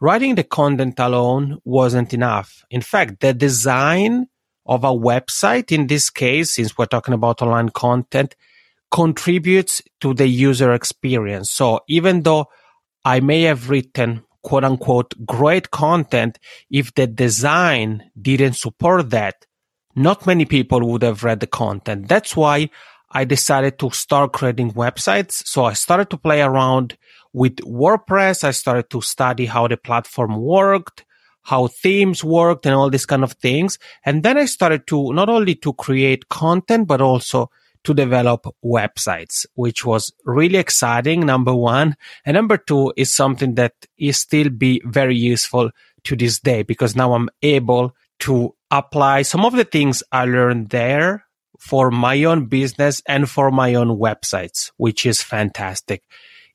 [0.00, 2.64] writing the content alone wasn't enough.
[2.70, 4.26] In fact, the design
[4.64, 8.34] of a website, in this case, since we're talking about online content,
[8.90, 11.50] contributes to the user experience.
[11.50, 12.46] So even though
[13.06, 16.40] I may have written quote unquote great content
[16.72, 19.46] if the design didn't support that.
[19.94, 22.08] Not many people would have read the content.
[22.08, 22.68] That's why
[23.12, 25.34] i decided to start creating websites.
[25.46, 26.98] So i started to play around
[27.32, 28.42] with wordpress.
[28.42, 31.04] I started to study how the platform worked
[31.46, 33.78] how themes worked and all these kind of things.
[34.04, 37.50] And then I started to not only to create content, but also
[37.86, 41.24] to develop websites, which was really exciting.
[41.24, 41.96] Number one.
[42.24, 45.70] And number two is something that is still be very useful
[46.04, 50.70] to this day because now I'm able to apply some of the things I learned
[50.70, 51.24] there
[51.58, 56.02] for my own business and for my own websites, which is fantastic.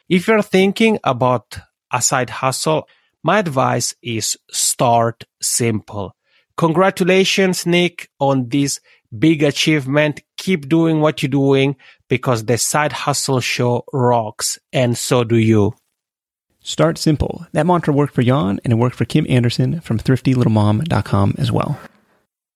[0.09, 1.57] If you're thinking about
[1.91, 2.87] a side hustle,
[3.23, 6.15] my advice is start simple.
[6.57, 8.79] Congratulations, Nick, on this
[9.17, 10.21] big achievement.
[10.41, 11.75] Keep doing what you're doing
[12.09, 15.75] because the side hustle show rocks and so do you.
[16.61, 17.45] Start simple.
[17.51, 21.79] That mantra worked for Jan and it worked for Kim Anderson from thriftylittlemom.com as well.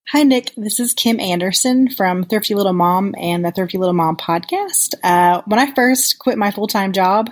[0.08, 0.50] Hi, Nick.
[0.58, 4.96] This is Kim Anderson from Thrifty Little Mom and the Thrifty Little Mom podcast.
[5.04, 7.30] Uh, when I first quit my full time job,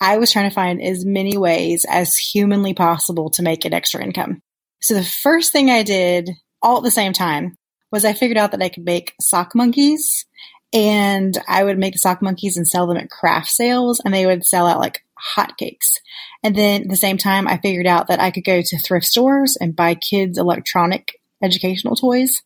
[0.00, 4.00] I was trying to find as many ways as humanly possible to make an extra
[4.00, 4.42] income.
[4.80, 6.30] So the first thing I did
[6.62, 7.57] all at the same time
[7.90, 10.26] was I figured out that I could make sock monkeys
[10.72, 14.26] and I would make the sock monkeys and sell them at craft sales and they
[14.26, 15.02] would sell out like
[15.36, 15.94] hotcakes.
[16.42, 19.06] And then at the same time, I figured out that I could go to thrift
[19.06, 22.42] stores and buy kids electronic educational toys.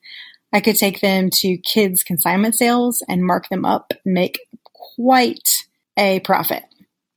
[0.53, 4.41] I could take them to kids consignment sales and mark them up and make
[4.73, 6.65] quite a profit.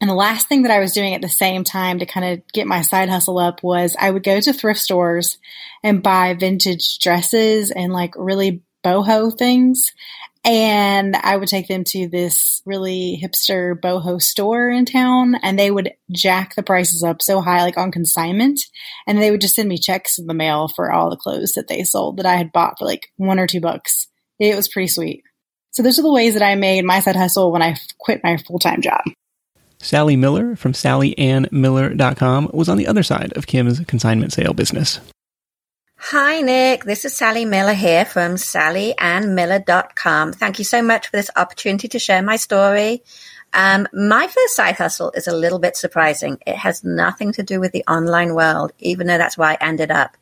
[0.05, 2.47] And the last thing that I was doing at the same time to kind of
[2.53, 5.39] get my side hustle up was I would go to thrift stores
[5.83, 9.91] and buy vintage dresses and like really boho things.
[10.45, 15.71] And I would take them to this really hipster boho store in town and they
[15.71, 18.61] would jack the prices up so high, like on consignment.
[19.07, 21.67] And they would just send me checks in the mail for all the clothes that
[21.67, 24.07] they sold that I had bought for like one or two bucks.
[24.37, 25.23] It was pretty sweet.
[25.71, 28.37] So those are the ways that I made my side hustle when I quit my
[28.37, 29.01] full time job.
[29.79, 34.99] Sally Miller from SallyAnnMiller.com was on the other side of Kim's consignment sale business.
[35.97, 36.83] Hi, Nick.
[36.83, 40.33] This is Sally Miller here from SallyAnnMiller.com.
[40.33, 43.01] Thank you so much for this opportunity to share my story.
[43.53, 46.37] Um, my first side hustle is a little bit surprising.
[46.45, 49.89] It has nothing to do with the online world, even though that's why I ended
[49.89, 50.17] up.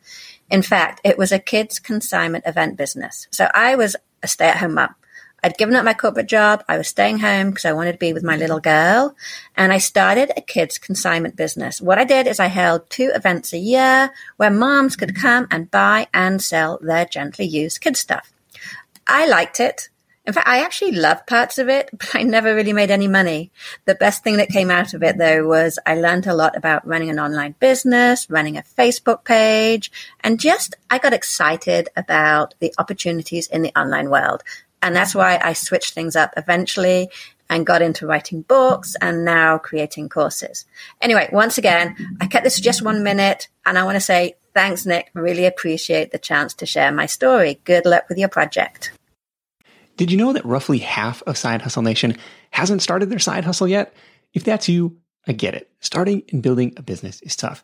[0.50, 3.28] In fact, it was a kids consignment event business.
[3.32, 4.96] So I was a stay at home mom.
[5.44, 6.64] I'd given up my corporate job.
[6.70, 9.16] I was staying home because I wanted to be with my little girl.
[9.58, 11.82] And I started a kids consignment business.
[11.82, 15.70] What I did is I held two events a year where moms could come and
[15.70, 18.32] buy and sell their gently used kids stuff.
[19.06, 19.90] I liked it.
[20.26, 23.52] In fact, I actually loved parts of it, but I never really made any money.
[23.86, 26.88] The best thing that came out of it though was I learned a lot about
[26.88, 32.74] running an online business, running a Facebook page, and just I got excited about the
[32.78, 34.44] opportunities in the online world.
[34.84, 37.10] And that's why I switched things up eventually
[37.50, 40.66] and got into writing books and now creating courses.
[41.02, 44.86] Anyway, once again, I kept this just one minute and I want to say thanks,
[44.86, 45.10] Nick.
[45.14, 47.62] Really appreciate the chance to share my story.
[47.64, 48.92] Good luck with your project.
[49.96, 52.18] Did you know that roughly half of Side Hustle Nation
[52.52, 53.94] hasn't started their side hustle yet?
[54.34, 55.72] If that's you, I get it.
[55.80, 57.64] Starting and building a business is tough.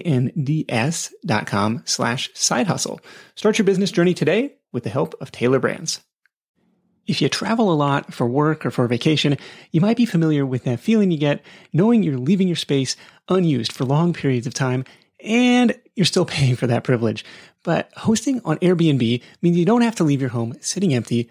[0.00, 3.00] dot com slash side hustle.
[3.34, 6.00] Start your business journey today with the help of Tailor Brands.
[7.06, 9.36] If you travel a lot for work or for vacation,
[9.72, 12.96] you might be familiar with that feeling you get knowing you're leaving your space
[13.28, 14.84] unused for long periods of time
[15.22, 17.24] and you're still paying for that privilege.
[17.64, 21.30] But hosting on Airbnb means you don't have to leave your home sitting empty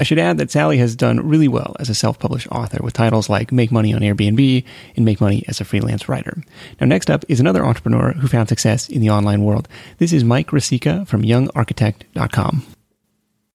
[0.00, 3.28] I should add that Sally has done really well as a self-published author with titles
[3.28, 4.64] like Make Money on Airbnb
[4.96, 6.42] and Make Money as a Freelance Writer.
[6.80, 9.68] Now, next up is another entrepreneur who found success in the online world.
[9.98, 12.66] This is Mike Riscica from YoungArchitect.com.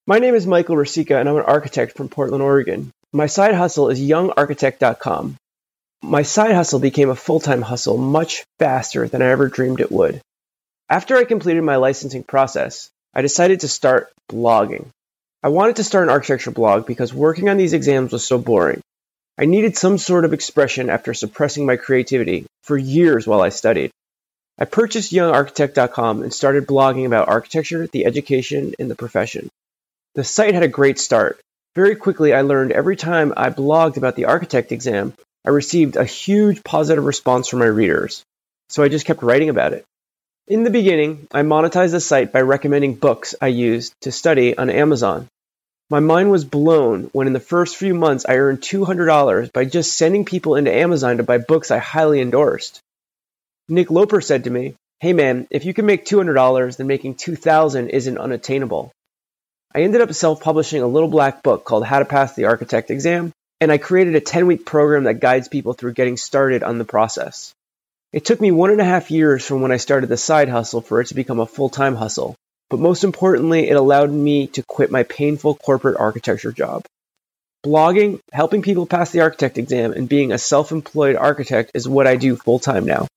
[0.06, 2.91] My name is Michael Riscica, and I'm an architect from Portland, Oregon.
[3.12, 5.38] My side hustle is YoungArchitect.com.
[6.04, 10.22] My side hustle became a full-time hustle much faster than I ever dreamed it would.
[10.91, 14.89] After I completed my licensing process, I decided to start blogging.
[15.46, 18.82] I wanted to start an architecture blog because working on these exams was so boring.
[19.38, 23.91] I needed some sort of expression after suppressing my creativity for years while I studied.
[24.58, 29.50] I purchased youngarchitect.com and started blogging about architecture, the education, and the profession.
[30.16, 31.39] The site had a great start.
[31.76, 35.14] Very quickly, I learned every time I blogged about the architect exam,
[35.46, 38.24] I received a huge positive response from my readers.
[38.70, 39.86] So I just kept writing about it.
[40.48, 44.72] In the beginning, I monetized the site by recommending books I used to study on
[44.72, 45.28] Amazon.
[45.92, 49.96] My mind was blown when in the first few months I earned $200 by just
[49.96, 52.80] sending people into Amazon to buy books I highly endorsed.
[53.70, 57.90] Nick Loper said to me, Hey man, if you can make $200, then making 2,000
[57.90, 58.92] isn't unattainable.
[59.76, 63.32] I ended up self-publishing a little black book called How to Pass the Architect Exam,
[63.62, 67.54] and I created a 10-week program that guides people through getting started on the process.
[68.12, 70.82] It took me one and a half years from when I started the side hustle
[70.82, 72.36] for it to become a full-time hustle,
[72.76, 76.84] but most importantly, it allowed me to quit my painful corporate architecture job.
[77.65, 82.05] Blogging, helping people pass the architect exam, and being a self employed architect is what
[82.05, 83.07] I do full time now.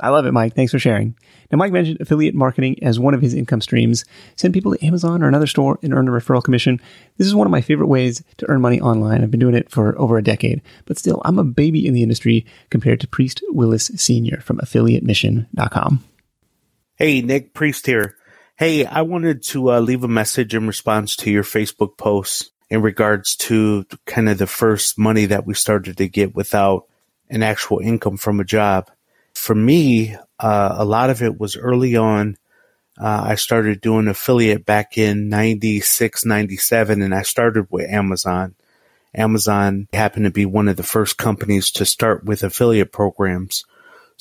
[0.00, 0.56] I love it, Mike.
[0.56, 1.14] Thanks for sharing.
[1.52, 4.04] Now, Mike mentioned affiliate marketing as one of his income streams.
[4.34, 6.80] Send people to Amazon or another store and earn a referral commission.
[7.18, 9.22] This is one of my favorite ways to earn money online.
[9.22, 12.02] I've been doing it for over a decade, but still, I'm a baby in the
[12.02, 14.40] industry compared to Priest Willis Sr.
[14.40, 16.02] from affiliatemission.com.
[16.96, 18.16] Hey, Nick Priest here.
[18.62, 22.80] Hey, I wanted to uh, leave a message in response to your Facebook post in
[22.80, 26.86] regards to kind of the first money that we started to get without
[27.28, 28.88] an actual income from a job.
[29.34, 32.36] For me, uh, a lot of it was early on.
[32.96, 38.54] Uh, I started doing affiliate back in 96, 97, and I started with Amazon.
[39.12, 43.64] Amazon happened to be one of the first companies to start with affiliate programs.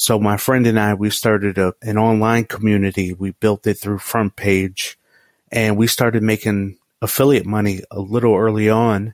[0.02, 3.14] So my friend and I, we started a, an online community.
[3.14, 4.98] We built it through Front Page
[5.52, 9.14] and we started making affiliate money a little early on.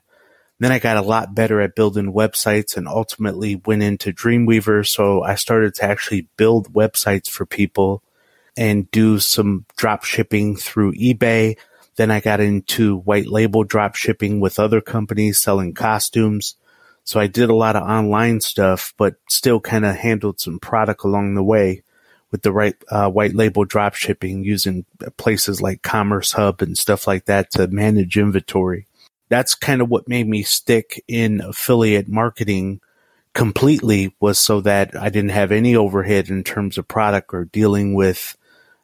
[0.58, 4.86] Then I got a lot better at building websites and ultimately went into Dreamweaver.
[4.86, 8.02] So I started to actually build websites for people
[8.56, 11.58] and do some drop shipping through eBay.
[11.96, 16.54] Then I got into white label drop shipping with other companies selling costumes.
[17.08, 21.04] So I did a lot of online stuff, but still kind of handled some product
[21.04, 21.82] along the way
[22.30, 24.84] with the right uh, white label drop shipping using
[25.16, 28.88] places like Commerce Hub and stuff like that to manage inventory.
[29.30, 32.82] That's kind of what made me stick in affiliate marketing
[33.32, 37.94] completely was so that I didn't have any overhead in terms of product or dealing
[37.94, 38.36] with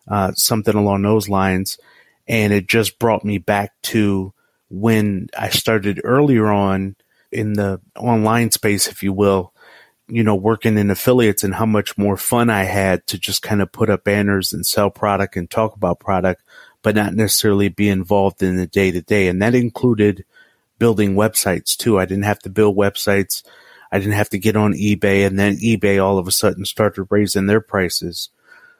[0.09, 1.79] uh, something along those lines.
[2.27, 4.33] And it just brought me back to
[4.71, 6.97] when I started earlier on
[7.35, 9.53] in the online space, if you will,
[10.09, 13.61] you know, working in affiliates and how much more fun I had to just kind
[13.61, 16.43] of put up banners and sell product and talk about product,
[16.83, 19.29] but not necessarily be involved in the day to day.
[19.29, 20.25] And that included
[20.79, 21.99] building websites too.
[21.99, 23.43] I didn't have to build websites.
[23.91, 27.07] I didn't have to get on eBay and then eBay all of a sudden started
[27.11, 28.29] raising their prices.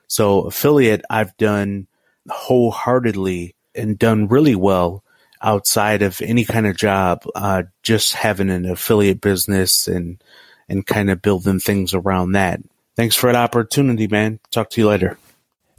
[0.07, 1.87] So affiliate I've done
[2.29, 5.04] wholeheartedly and done really well
[5.45, 10.23] outside of any kind of job, uh, just having an affiliate business and,
[10.69, 12.61] and kind of building things around that.
[12.97, 14.41] Thanks for the opportunity, man.
[14.51, 15.19] Talk to you later.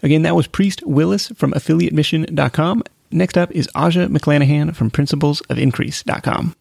[0.04, 2.84] Again, that was Priest Willis from affiliatemission.com.
[3.12, 6.56] Next up is Aja McClanahan from principlesofIncrease.com.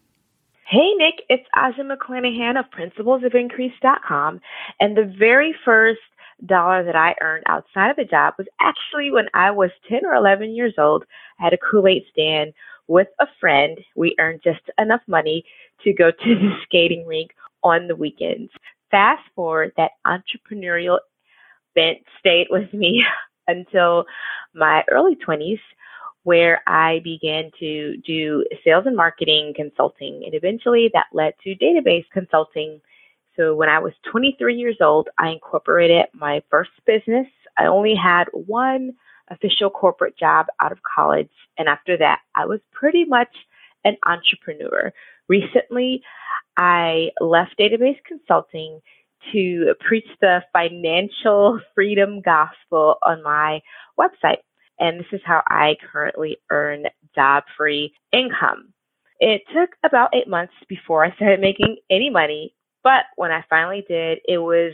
[0.67, 4.41] Hey, Nick, it's Aja McClanahan of principlesofIncrease.com.
[4.79, 5.99] And the very first
[6.45, 10.15] dollar that I earned outside of a job was actually when I was 10 or
[10.15, 11.05] 11 years old.
[11.39, 12.53] I had a Kool Aid stand
[12.87, 13.77] with a friend.
[13.95, 15.45] We earned just enough money
[15.83, 17.31] to go to the skating rink
[17.63, 18.51] on the weekends.
[18.91, 20.99] Fast forward, that entrepreneurial
[21.73, 23.03] bent stayed with me
[23.47, 24.05] until
[24.53, 25.59] my early 20s
[26.25, 30.23] where I began to do sales and marketing consulting.
[30.25, 32.81] And eventually that led to database consulting.
[33.37, 37.27] So when I was 23 years old, I incorporated my first business.
[37.59, 38.95] I only had one
[39.29, 41.29] official corporate job out of college.
[41.57, 43.33] And after that, I was pretty much
[43.83, 44.91] an entrepreneur.
[45.27, 46.01] Recently,
[46.57, 48.81] I left database consulting
[49.31, 53.61] to preach the financial freedom gospel on my
[53.99, 54.39] website.
[54.79, 58.73] And this is how I currently earn job free income.
[59.19, 62.53] It took about eight months before I started making any money,
[62.83, 64.73] but when I finally did, it was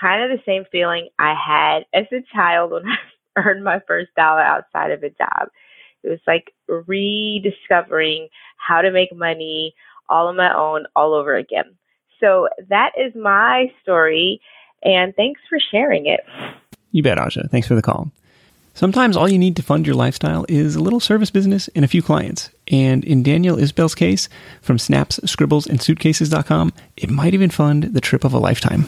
[0.00, 2.96] kind of the same feeling I had as a child when I
[3.36, 5.48] earned my first dollar outside of a job.
[6.02, 9.74] It was like rediscovering how to make money
[10.08, 11.76] all on my own all over again.
[12.20, 14.40] So that is my story,
[14.82, 16.20] and thanks for sharing it.
[16.90, 17.48] You bet, Aja.
[17.48, 18.10] Thanks for the call.
[18.74, 21.88] Sometimes all you need to fund your lifestyle is a little service business and a
[21.88, 22.50] few clients.
[22.68, 24.28] And in Danielle Isbell's case,
[24.62, 28.86] from snaps, scribbles, and suitcases.com, it might even fund the trip of a lifetime.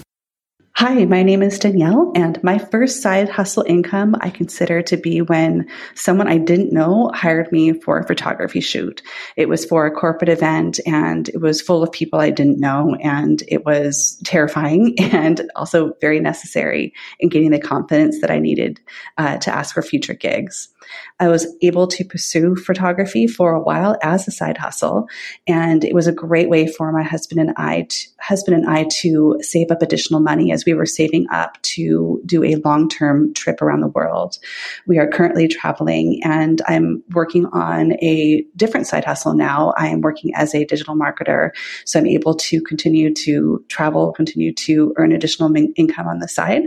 [0.77, 5.21] Hi, my name is Danielle, and my first side hustle income I consider to be
[5.21, 9.03] when someone I didn't know hired me for a photography shoot.
[9.37, 12.97] It was for a corporate event and it was full of people I didn't know,
[13.03, 18.81] and it was terrifying and also very necessary in getting the confidence that I needed
[19.19, 20.72] uh, to ask for future gigs.
[21.21, 25.07] I was able to pursue photography for a while as a side hustle,
[25.47, 28.87] and it was a great way for my husband and I, to, husband and I,
[29.01, 33.63] to save up additional money as we were saving up to do a long-term trip
[33.63, 34.39] around the world.
[34.87, 39.75] We are currently traveling, and I'm working on a different side hustle now.
[39.77, 41.51] I am working as a digital marketer,
[41.85, 46.29] so I'm able to continue to travel, continue to earn additional min- income on the
[46.29, 46.65] side,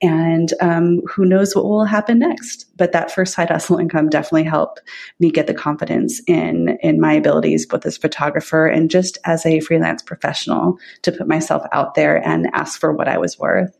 [0.00, 2.66] and um, who knows what will happen next.
[2.76, 4.80] But that first side hustle income definitely helped
[5.18, 9.60] me get the confidence in in my abilities both as photographer and just as a
[9.60, 13.76] freelance professional to put myself out there and ask for what I was worth.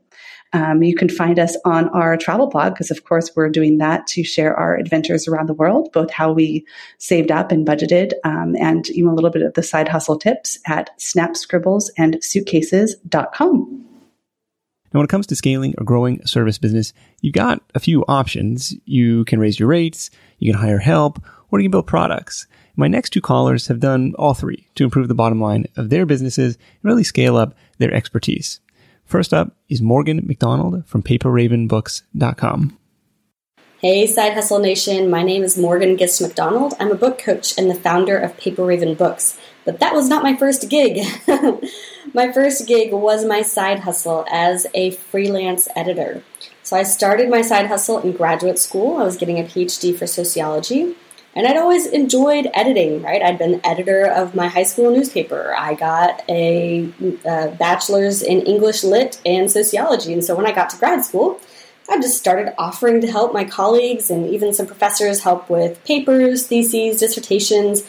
[0.52, 4.06] Um, you can find us on our travel blog because, of course, we're doing that
[4.08, 6.64] to share our adventures around the world, both how we
[6.96, 10.58] saved up and budgeted, um, and even a little bit of the side hustle tips
[10.66, 13.87] at snapscribbles and suitcases.com.
[14.92, 18.04] Now, when it comes to scaling or growing a service business, you've got a few
[18.06, 18.74] options.
[18.84, 22.46] You can raise your rates, you can hire help, or you can build products.
[22.76, 26.06] My next two callers have done all three to improve the bottom line of their
[26.06, 28.60] businesses and really scale up their expertise.
[29.04, 32.78] First up is Morgan McDonald from paperravenbooks.com.
[33.80, 35.08] Hey, Side Hustle Nation.
[35.08, 36.74] My name is Morgan Gist McDonald.
[36.80, 39.38] I'm a book coach and the founder of Paper Raven Books.
[39.64, 41.06] But that was not my first gig.
[42.14, 46.22] my first gig was my side hustle as a freelance editor.
[46.62, 48.96] So I started my side hustle in graduate school.
[48.98, 50.94] I was getting a PhD for sociology.
[51.34, 53.22] And I'd always enjoyed editing, right?
[53.22, 55.54] I'd been editor of my high school newspaper.
[55.56, 56.92] I got a,
[57.24, 60.12] a bachelor's in English Lit and sociology.
[60.12, 61.40] And so when I got to grad school,
[61.88, 66.46] I just started offering to help my colleagues and even some professors help with papers,
[66.46, 67.82] theses, dissertations,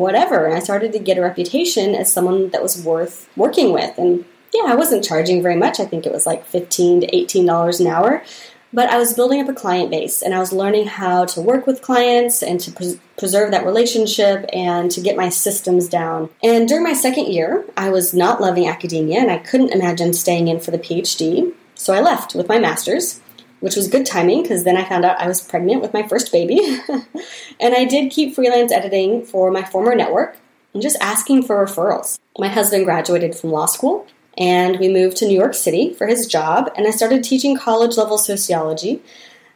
[0.00, 0.46] whatever.
[0.46, 3.96] And I started to get a reputation as someone that was worth working with.
[3.98, 5.78] And yeah, I wasn't charging very much.
[5.80, 8.24] I think it was like 15 to $18 an hour.
[8.72, 11.66] But I was building up a client base and I was learning how to work
[11.66, 16.30] with clients and to pres- preserve that relationship and to get my systems down.
[16.42, 20.46] And during my second year, I was not loving academia and I couldn't imagine staying
[20.46, 21.52] in for the PhD.
[21.74, 23.19] So I left with my master's
[23.60, 26.32] which was good timing because then I found out I was pregnant with my first
[26.32, 26.60] baby.
[27.60, 30.38] and I did keep freelance editing for my former network
[30.72, 32.18] and just asking for referrals.
[32.38, 34.06] My husband graduated from law school
[34.38, 37.96] and we moved to New York City for his job and I started teaching college
[37.96, 39.02] level sociology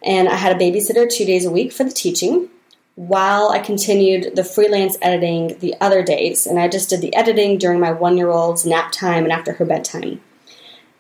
[0.03, 2.51] and I had a babysitter 2 days a week for the teaching
[2.97, 7.59] while I continued the freelance editing the other days and I just did the editing
[7.59, 10.21] during my 1-year-old's nap time and after her bedtime.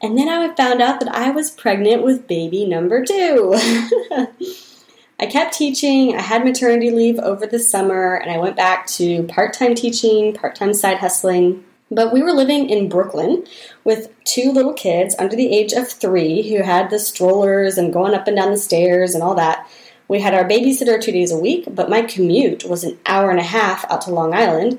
[0.04, 3.54] And then I found out that I was pregnant with baby number two.
[5.18, 6.14] I kept teaching.
[6.14, 10.34] I had maternity leave over the summer, and I went back to part time teaching,
[10.34, 11.64] part time side hustling.
[11.90, 13.46] But we were living in Brooklyn
[13.84, 18.12] with two little kids under the age of three who had the strollers and going
[18.12, 19.66] up and down the stairs and all that.
[20.08, 23.40] We had our babysitter two days a week, but my commute was an hour and
[23.40, 24.78] a half out to Long Island,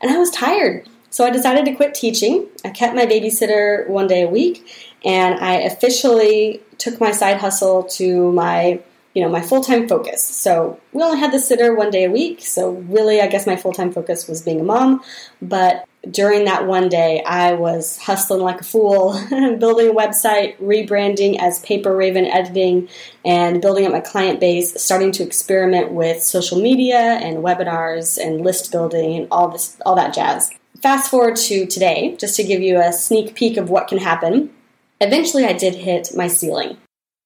[0.00, 0.88] and I was tired.
[1.14, 2.48] So I decided to quit teaching.
[2.64, 4.66] I kept my babysitter one day a week,
[5.04, 8.80] and I officially took my side hustle to my
[9.14, 12.40] you know my full-time focus so we only had the sitter one day a week
[12.40, 15.00] so really i guess my full-time focus was being a mom
[15.40, 21.38] but during that one day, I was hustling like a fool, building a website, rebranding
[21.40, 22.90] as Paper Raven Editing,
[23.24, 28.42] and building up my client base, starting to experiment with social media and webinars and
[28.42, 30.50] list building and all this, all that jazz.
[30.84, 34.50] Fast forward to today, just to give you a sneak peek of what can happen.
[35.00, 36.76] Eventually, I did hit my ceiling.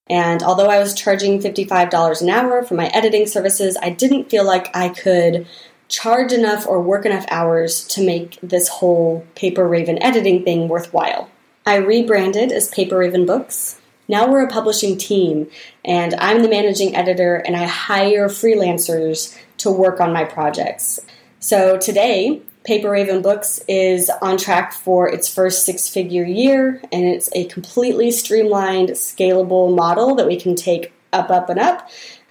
[0.08, 4.46] And although I was charging $55 an hour for my editing services, I didn't feel
[4.46, 5.48] like I could
[5.88, 11.28] charge enough or work enough hours to make this whole Paper Raven editing thing worthwhile.
[11.66, 13.80] I rebranded as Paper Raven Books.
[14.06, 15.50] Now we're a publishing team,
[15.84, 21.00] and I'm the managing editor, and I hire freelancers to work on my projects.
[21.40, 27.04] So today, Paper Raven Books is on track for its first six figure year, and
[27.04, 31.88] it's a completely streamlined, scalable model that we can take up, up, and up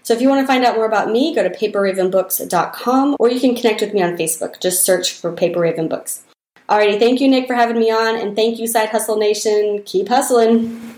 [0.08, 3.42] so if you want to find out more about me, go to paperravenbooks.com or you
[3.42, 4.62] can connect with me on Facebook.
[4.62, 6.24] Just search for Paper Raven Books.
[6.70, 9.84] Alrighty, thank you, Nick, for having me on, and thank you, Side Hustle Nation.
[9.84, 10.98] Keep hustling.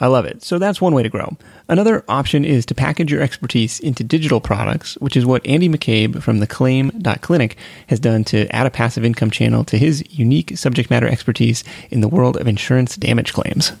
[0.00, 0.42] I love it.
[0.42, 1.36] So that's one way to grow.
[1.68, 6.22] Another option is to package your expertise into digital products, which is what Andy McCabe
[6.22, 7.56] from the Claim.clinic
[7.86, 12.00] has done to add a passive income channel to his unique subject matter expertise in
[12.00, 13.72] the world of insurance damage claims.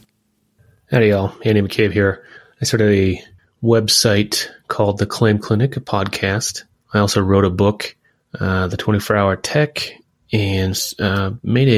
[0.90, 1.34] Howdy, y'all.
[1.44, 2.24] Andy McCabe here.
[2.60, 3.22] I started a
[3.64, 6.64] website called The Claim Clinic, a podcast.
[6.92, 7.96] I also wrote a book,
[8.38, 9.92] uh, The 24 Hour Tech,
[10.32, 11.68] and uh, made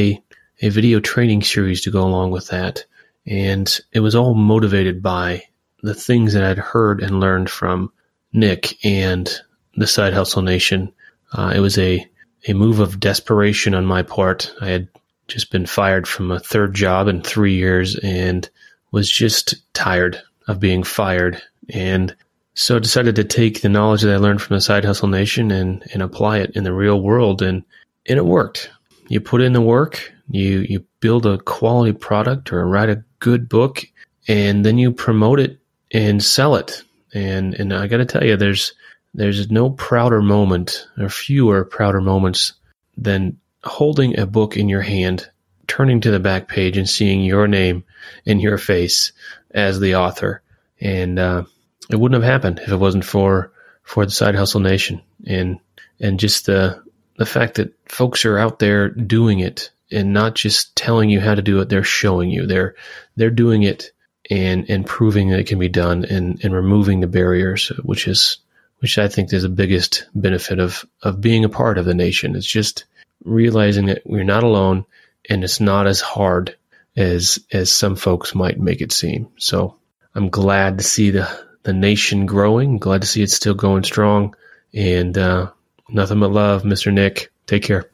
[0.61, 2.85] a, a video training series to go along with that.
[3.27, 5.45] And it was all motivated by
[5.85, 7.93] the things that I'd heard and learned from
[8.33, 9.31] Nick and
[9.77, 10.93] the Side Hustle Nation.
[11.33, 12.07] Uh, it was a,
[12.49, 14.53] a move of desperation on my part.
[14.61, 14.89] I had
[15.29, 18.49] just been fired from a third job in three years and
[18.93, 22.15] was just tired of being fired and
[22.55, 25.51] so I decided to take the knowledge that I learned from the Side Hustle Nation
[25.51, 27.43] and, and apply it in the real world.
[27.43, 27.65] And,
[28.07, 28.71] and it worked.
[29.09, 33.49] You put in the work, you, you build a quality product or write a good
[33.49, 33.85] book,
[34.29, 35.59] and then you promote it
[35.95, 36.83] and sell it.
[37.15, 38.75] And, and I got to tell you, there's,
[39.15, 42.53] there's no prouder moment or fewer prouder moments
[42.99, 45.31] than holding a book in your hand,
[45.67, 47.85] turning to the back page and seeing your name
[48.27, 49.13] and your face
[49.53, 50.43] as the author.
[50.81, 51.45] And, uh,
[51.91, 55.59] it wouldn't have happened if it wasn't for for the Side Hustle Nation and
[56.01, 56.83] and just the
[57.17, 61.35] the fact that folks are out there doing it and not just telling you how
[61.35, 62.47] to do it, they're showing you.
[62.47, 62.75] They're
[63.17, 63.93] they're doing it
[64.31, 68.39] and and proving that it can be done and and removing the barriers, which is
[68.79, 72.37] which I think is the biggest benefit of of being a part of the nation.
[72.37, 72.85] It's just
[73.25, 74.85] realizing that we're not alone
[75.29, 76.57] and it's not as hard
[76.97, 79.29] as as some folks might make it seem.
[79.39, 79.77] So
[80.15, 81.29] I'm glad to see the
[81.65, 82.79] the nation growing.
[82.79, 84.37] Glad to see it still going strong.
[84.73, 85.51] And uh,
[85.89, 86.93] nothing but love, Mr.
[86.93, 87.33] Nick.
[87.47, 87.91] Take care.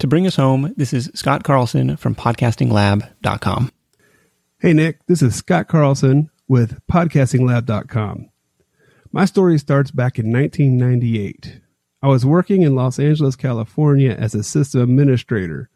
[0.00, 3.70] To bring us home, this is Scott Carlson from podcastinglab.com.
[4.62, 8.28] Hey, Nick, this is Scott Carlson with podcastinglab.com.
[9.10, 11.62] My story starts back in 1998.
[12.02, 15.70] I was working in Los Angeles, California as a system administrator.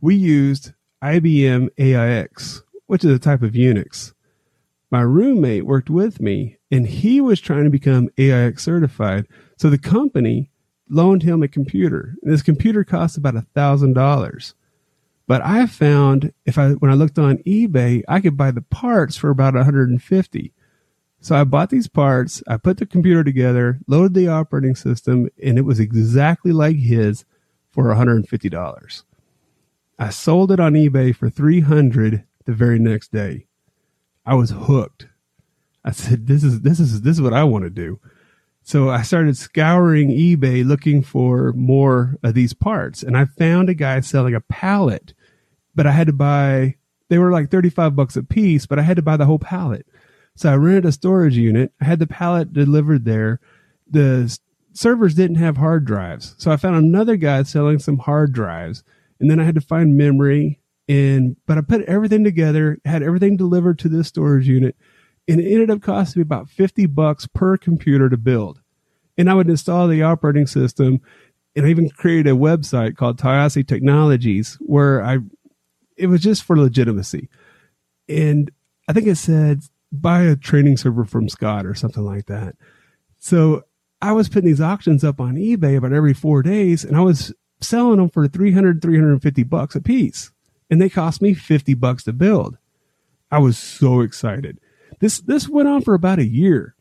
[0.00, 0.72] We used
[1.04, 4.12] IBM AIX, which is a type of Unix.
[4.90, 9.28] My roommate worked with me and he was trying to become AIX certified.
[9.56, 10.50] So the company
[10.90, 12.16] loaned him a computer.
[12.24, 14.56] And this computer cost about a thousand dollars.
[15.26, 19.16] But I found if I when I looked on eBay, I could buy the parts
[19.16, 20.52] for about 150.
[21.20, 25.58] So I bought these parts, I put the computer together, loaded the operating system, and
[25.58, 27.24] it was exactly like his
[27.70, 29.02] for $150.
[29.98, 33.46] I sold it on eBay for 300 the very next day.
[34.24, 35.08] I was hooked.
[35.84, 37.98] I said, this is, this is, this is what I want to do.
[38.62, 43.74] So I started scouring eBay looking for more of these parts and I found a
[43.74, 45.14] guy selling a pallet,
[45.76, 46.74] but I had to buy,
[47.08, 49.86] they were like 35 bucks a piece, but I had to buy the whole pallet.
[50.34, 51.72] So I rented a storage unit.
[51.80, 53.40] I had the pallet delivered there.
[53.88, 54.36] The
[54.72, 56.34] servers didn't have hard drives.
[56.38, 58.82] So I found another guy selling some hard drives
[59.20, 63.36] and then I had to find memory and, but I put everything together, had everything
[63.36, 64.76] delivered to this storage unit
[65.28, 68.60] and it ended up costing me about 50 bucks per computer to build.
[69.18, 71.00] And I would install the operating system
[71.56, 75.18] and I even created a website called Tayasi Technologies where I,
[75.96, 77.28] it was just for legitimacy.
[78.08, 78.50] And
[78.88, 82.56] I think it said buy a training server from Scott or something like that.
[83.18, 83.64] So
[84.02, 87.32] I was putting these auctions up on eBay about every four days and I was
[87.60, 90.30] selling them for 300, 350 bucks a piece.
[90.70, 92.58] And they cost me 50 bucks to build.
[93.30, 94.58] I was so excited.
[95.00, 96.74] This this went on for about a year.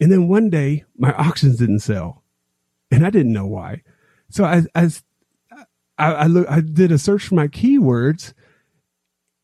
[0.00, 2.22] And then one day my auctions didn't sell.
[2.90, 3.82] And I didn't know why.
[4.30, 4.90] So I, I,
[5.98, 8.32] I, I, look, I did a search for my keywords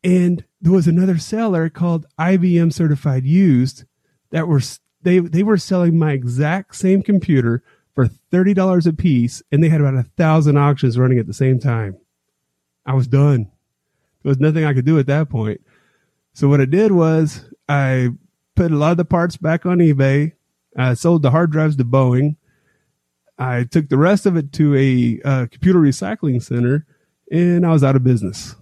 [0.07, 3.83] and there was another seller called IBM certified used
[4.31, 4.61] that were,
[5.01, 7.61] they, they were selling my exact same computer
[7.93, 11.59] for $30 a piece and they had about a thousand auctions running at the same
[11.59, 11.97] time.
[12.85, 13.51] I was done.
[14.23, 15.59] There was nothing I could do at that point.
[16.31, 18.11] So what I did was I
[18.55, 20.31] put a lot of the parts back on eBay.
[20.77, 22.37] I sold the hard drives to Boeing.
[23.37, 26.85] I took the rest of it to a uh, computer recycling center
[27.29, 28.55] and I was out of business.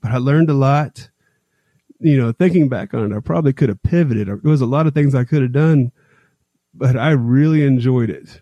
[0.00, 1.08] But I learned a lot.
[2.00, 4.28] You know, thinking back on it, I probably could have pivoted.
[4.28, 5.90] There was a lot of things I could have done,
[6.72, 8.40] but I really enjoyed it.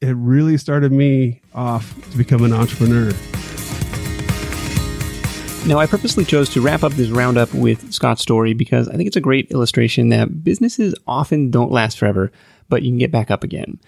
[0.00, 3.12] It really started me off to become an entrepreneur.
[5.66, 9.06] Now, I purposely chose to wrap up this roundup with Scott's story because I think
[9.06, 12.30] it's a great illustration that businesses often don't last forever,
[12.68, 13.80] but you can get back up again.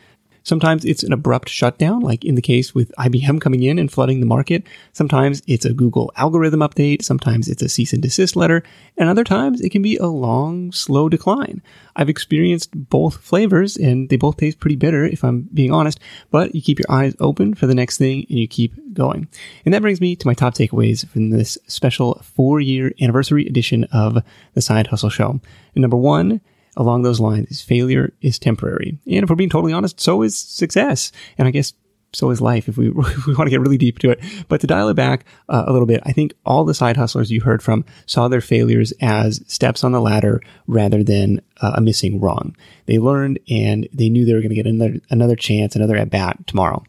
[0.47, 4.21] Sometimes it's an abrupt shutdown, like in the case with IBM coming in and flooding
[4.21, 4.63] the market.
[4.93, 7.03] Sometimes it's a Google algorithm update.
[7.03, 8.63] Sometimes it's a cease and desist letter.
[8.97, 11.63] And other times it can be a long, slow decline.
[11.97, 15.99] I've experienced both flavors and they both taste pretty bitter, if I'm being honest,
[16.31, 19.27] but you keep your eyes open for the next thing and you keep going.
[19.65, 23.83] And that brings me to my top takeaways from this special four year anniversary edition
[23.91, 24.23] of
[24.55, 25.41] the Side Hustle Show.
[25.75, 26.41] And number one,
[26.77, 28.99] along those lines is failure is temporary.
[29.07, 31.13] And if we're being totally honest, so is success.
[31.39, 31.73] And I guess
[32.13, 34.21] so is life if we, if we want to get really deep to it.
[34.49, 37.31] But to dial it back uh, a little bit, I think all the side hustlers
[37.31, 41.81] you heard from saw their failures as steps on the ladder rather than uh, a
[41.81, 42.57] missing rung.
[42.87, 46.11] They learned and they knew they were going to get another, another chance, another at
[46.11, 46.85] bat tomorrow.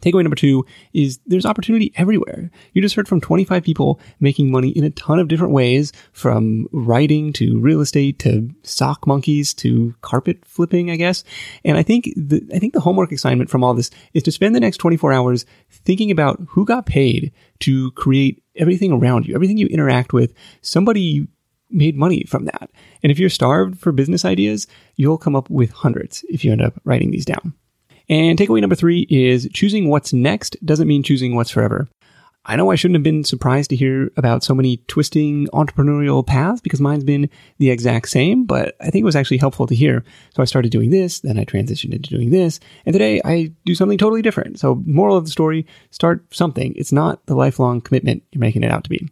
[0.00, 2.50] Takeaway number two is there's opportunity everywhere.
[2.72, 6.66] You just heard from 25 people making money in a ton of different ways, from
[6.72, 11.24] writing to real estate to sock monkeys to carpet flipping, I guess.
[11.64, 14.54] And I think the, I think the homework assignment from all this is to spend
[14.54, 19.56] the next 24 hours thinking about who got paid to create everything around you, everything
[19.56, 20.32] you interact with.
[20.62, 21.26] Somebody
[21.70, 22.70] made money from that.
[23.02, 26.62] And if you're starved for business ideas, you'll come up with hundreds if you end
[26.62, 27.54] up writing these down.
[28.10, 31.88] And takeaway number three is choosing what's next doesn't mean choosing what's forever.
[32.44, 36.60] I know I shouldn't have been surprised to hear about so many twisting entrepreneurial paths
[36.60, 40.02] because mine's been the exact same, but I think it was actually helpful to hear.
[40.34, 43.76] So I started doing this, then I transitioned into doing this, and today I do
[43.76, 44.58] something totally different.
[44.58, 46.74] So moral of the story, start something.
[46.76, 49.08] It's not the lifelong commitment you're making it out to be.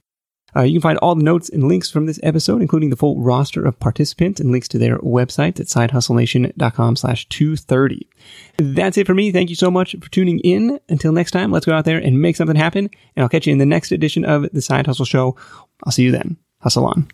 [0.58, 3.20] Uh, you can find all the notes and links from this episode, including the full
[3.20, 8.08] roster of participants and links to their websites at sidehustlenation.com slash 230.
[8.56, 9.30] That's it for me.
[9.30, 10.80] Thank you so much for tuning in.
[10.88, 12.90] Until next time, let's go out there and make something happen.
[13.14, 15.36] And I'll catch you in the next edition of the Side Hustle Show.
[15.84, 16.36] I'll see you then.
[16.60, 17.06] Hustle on.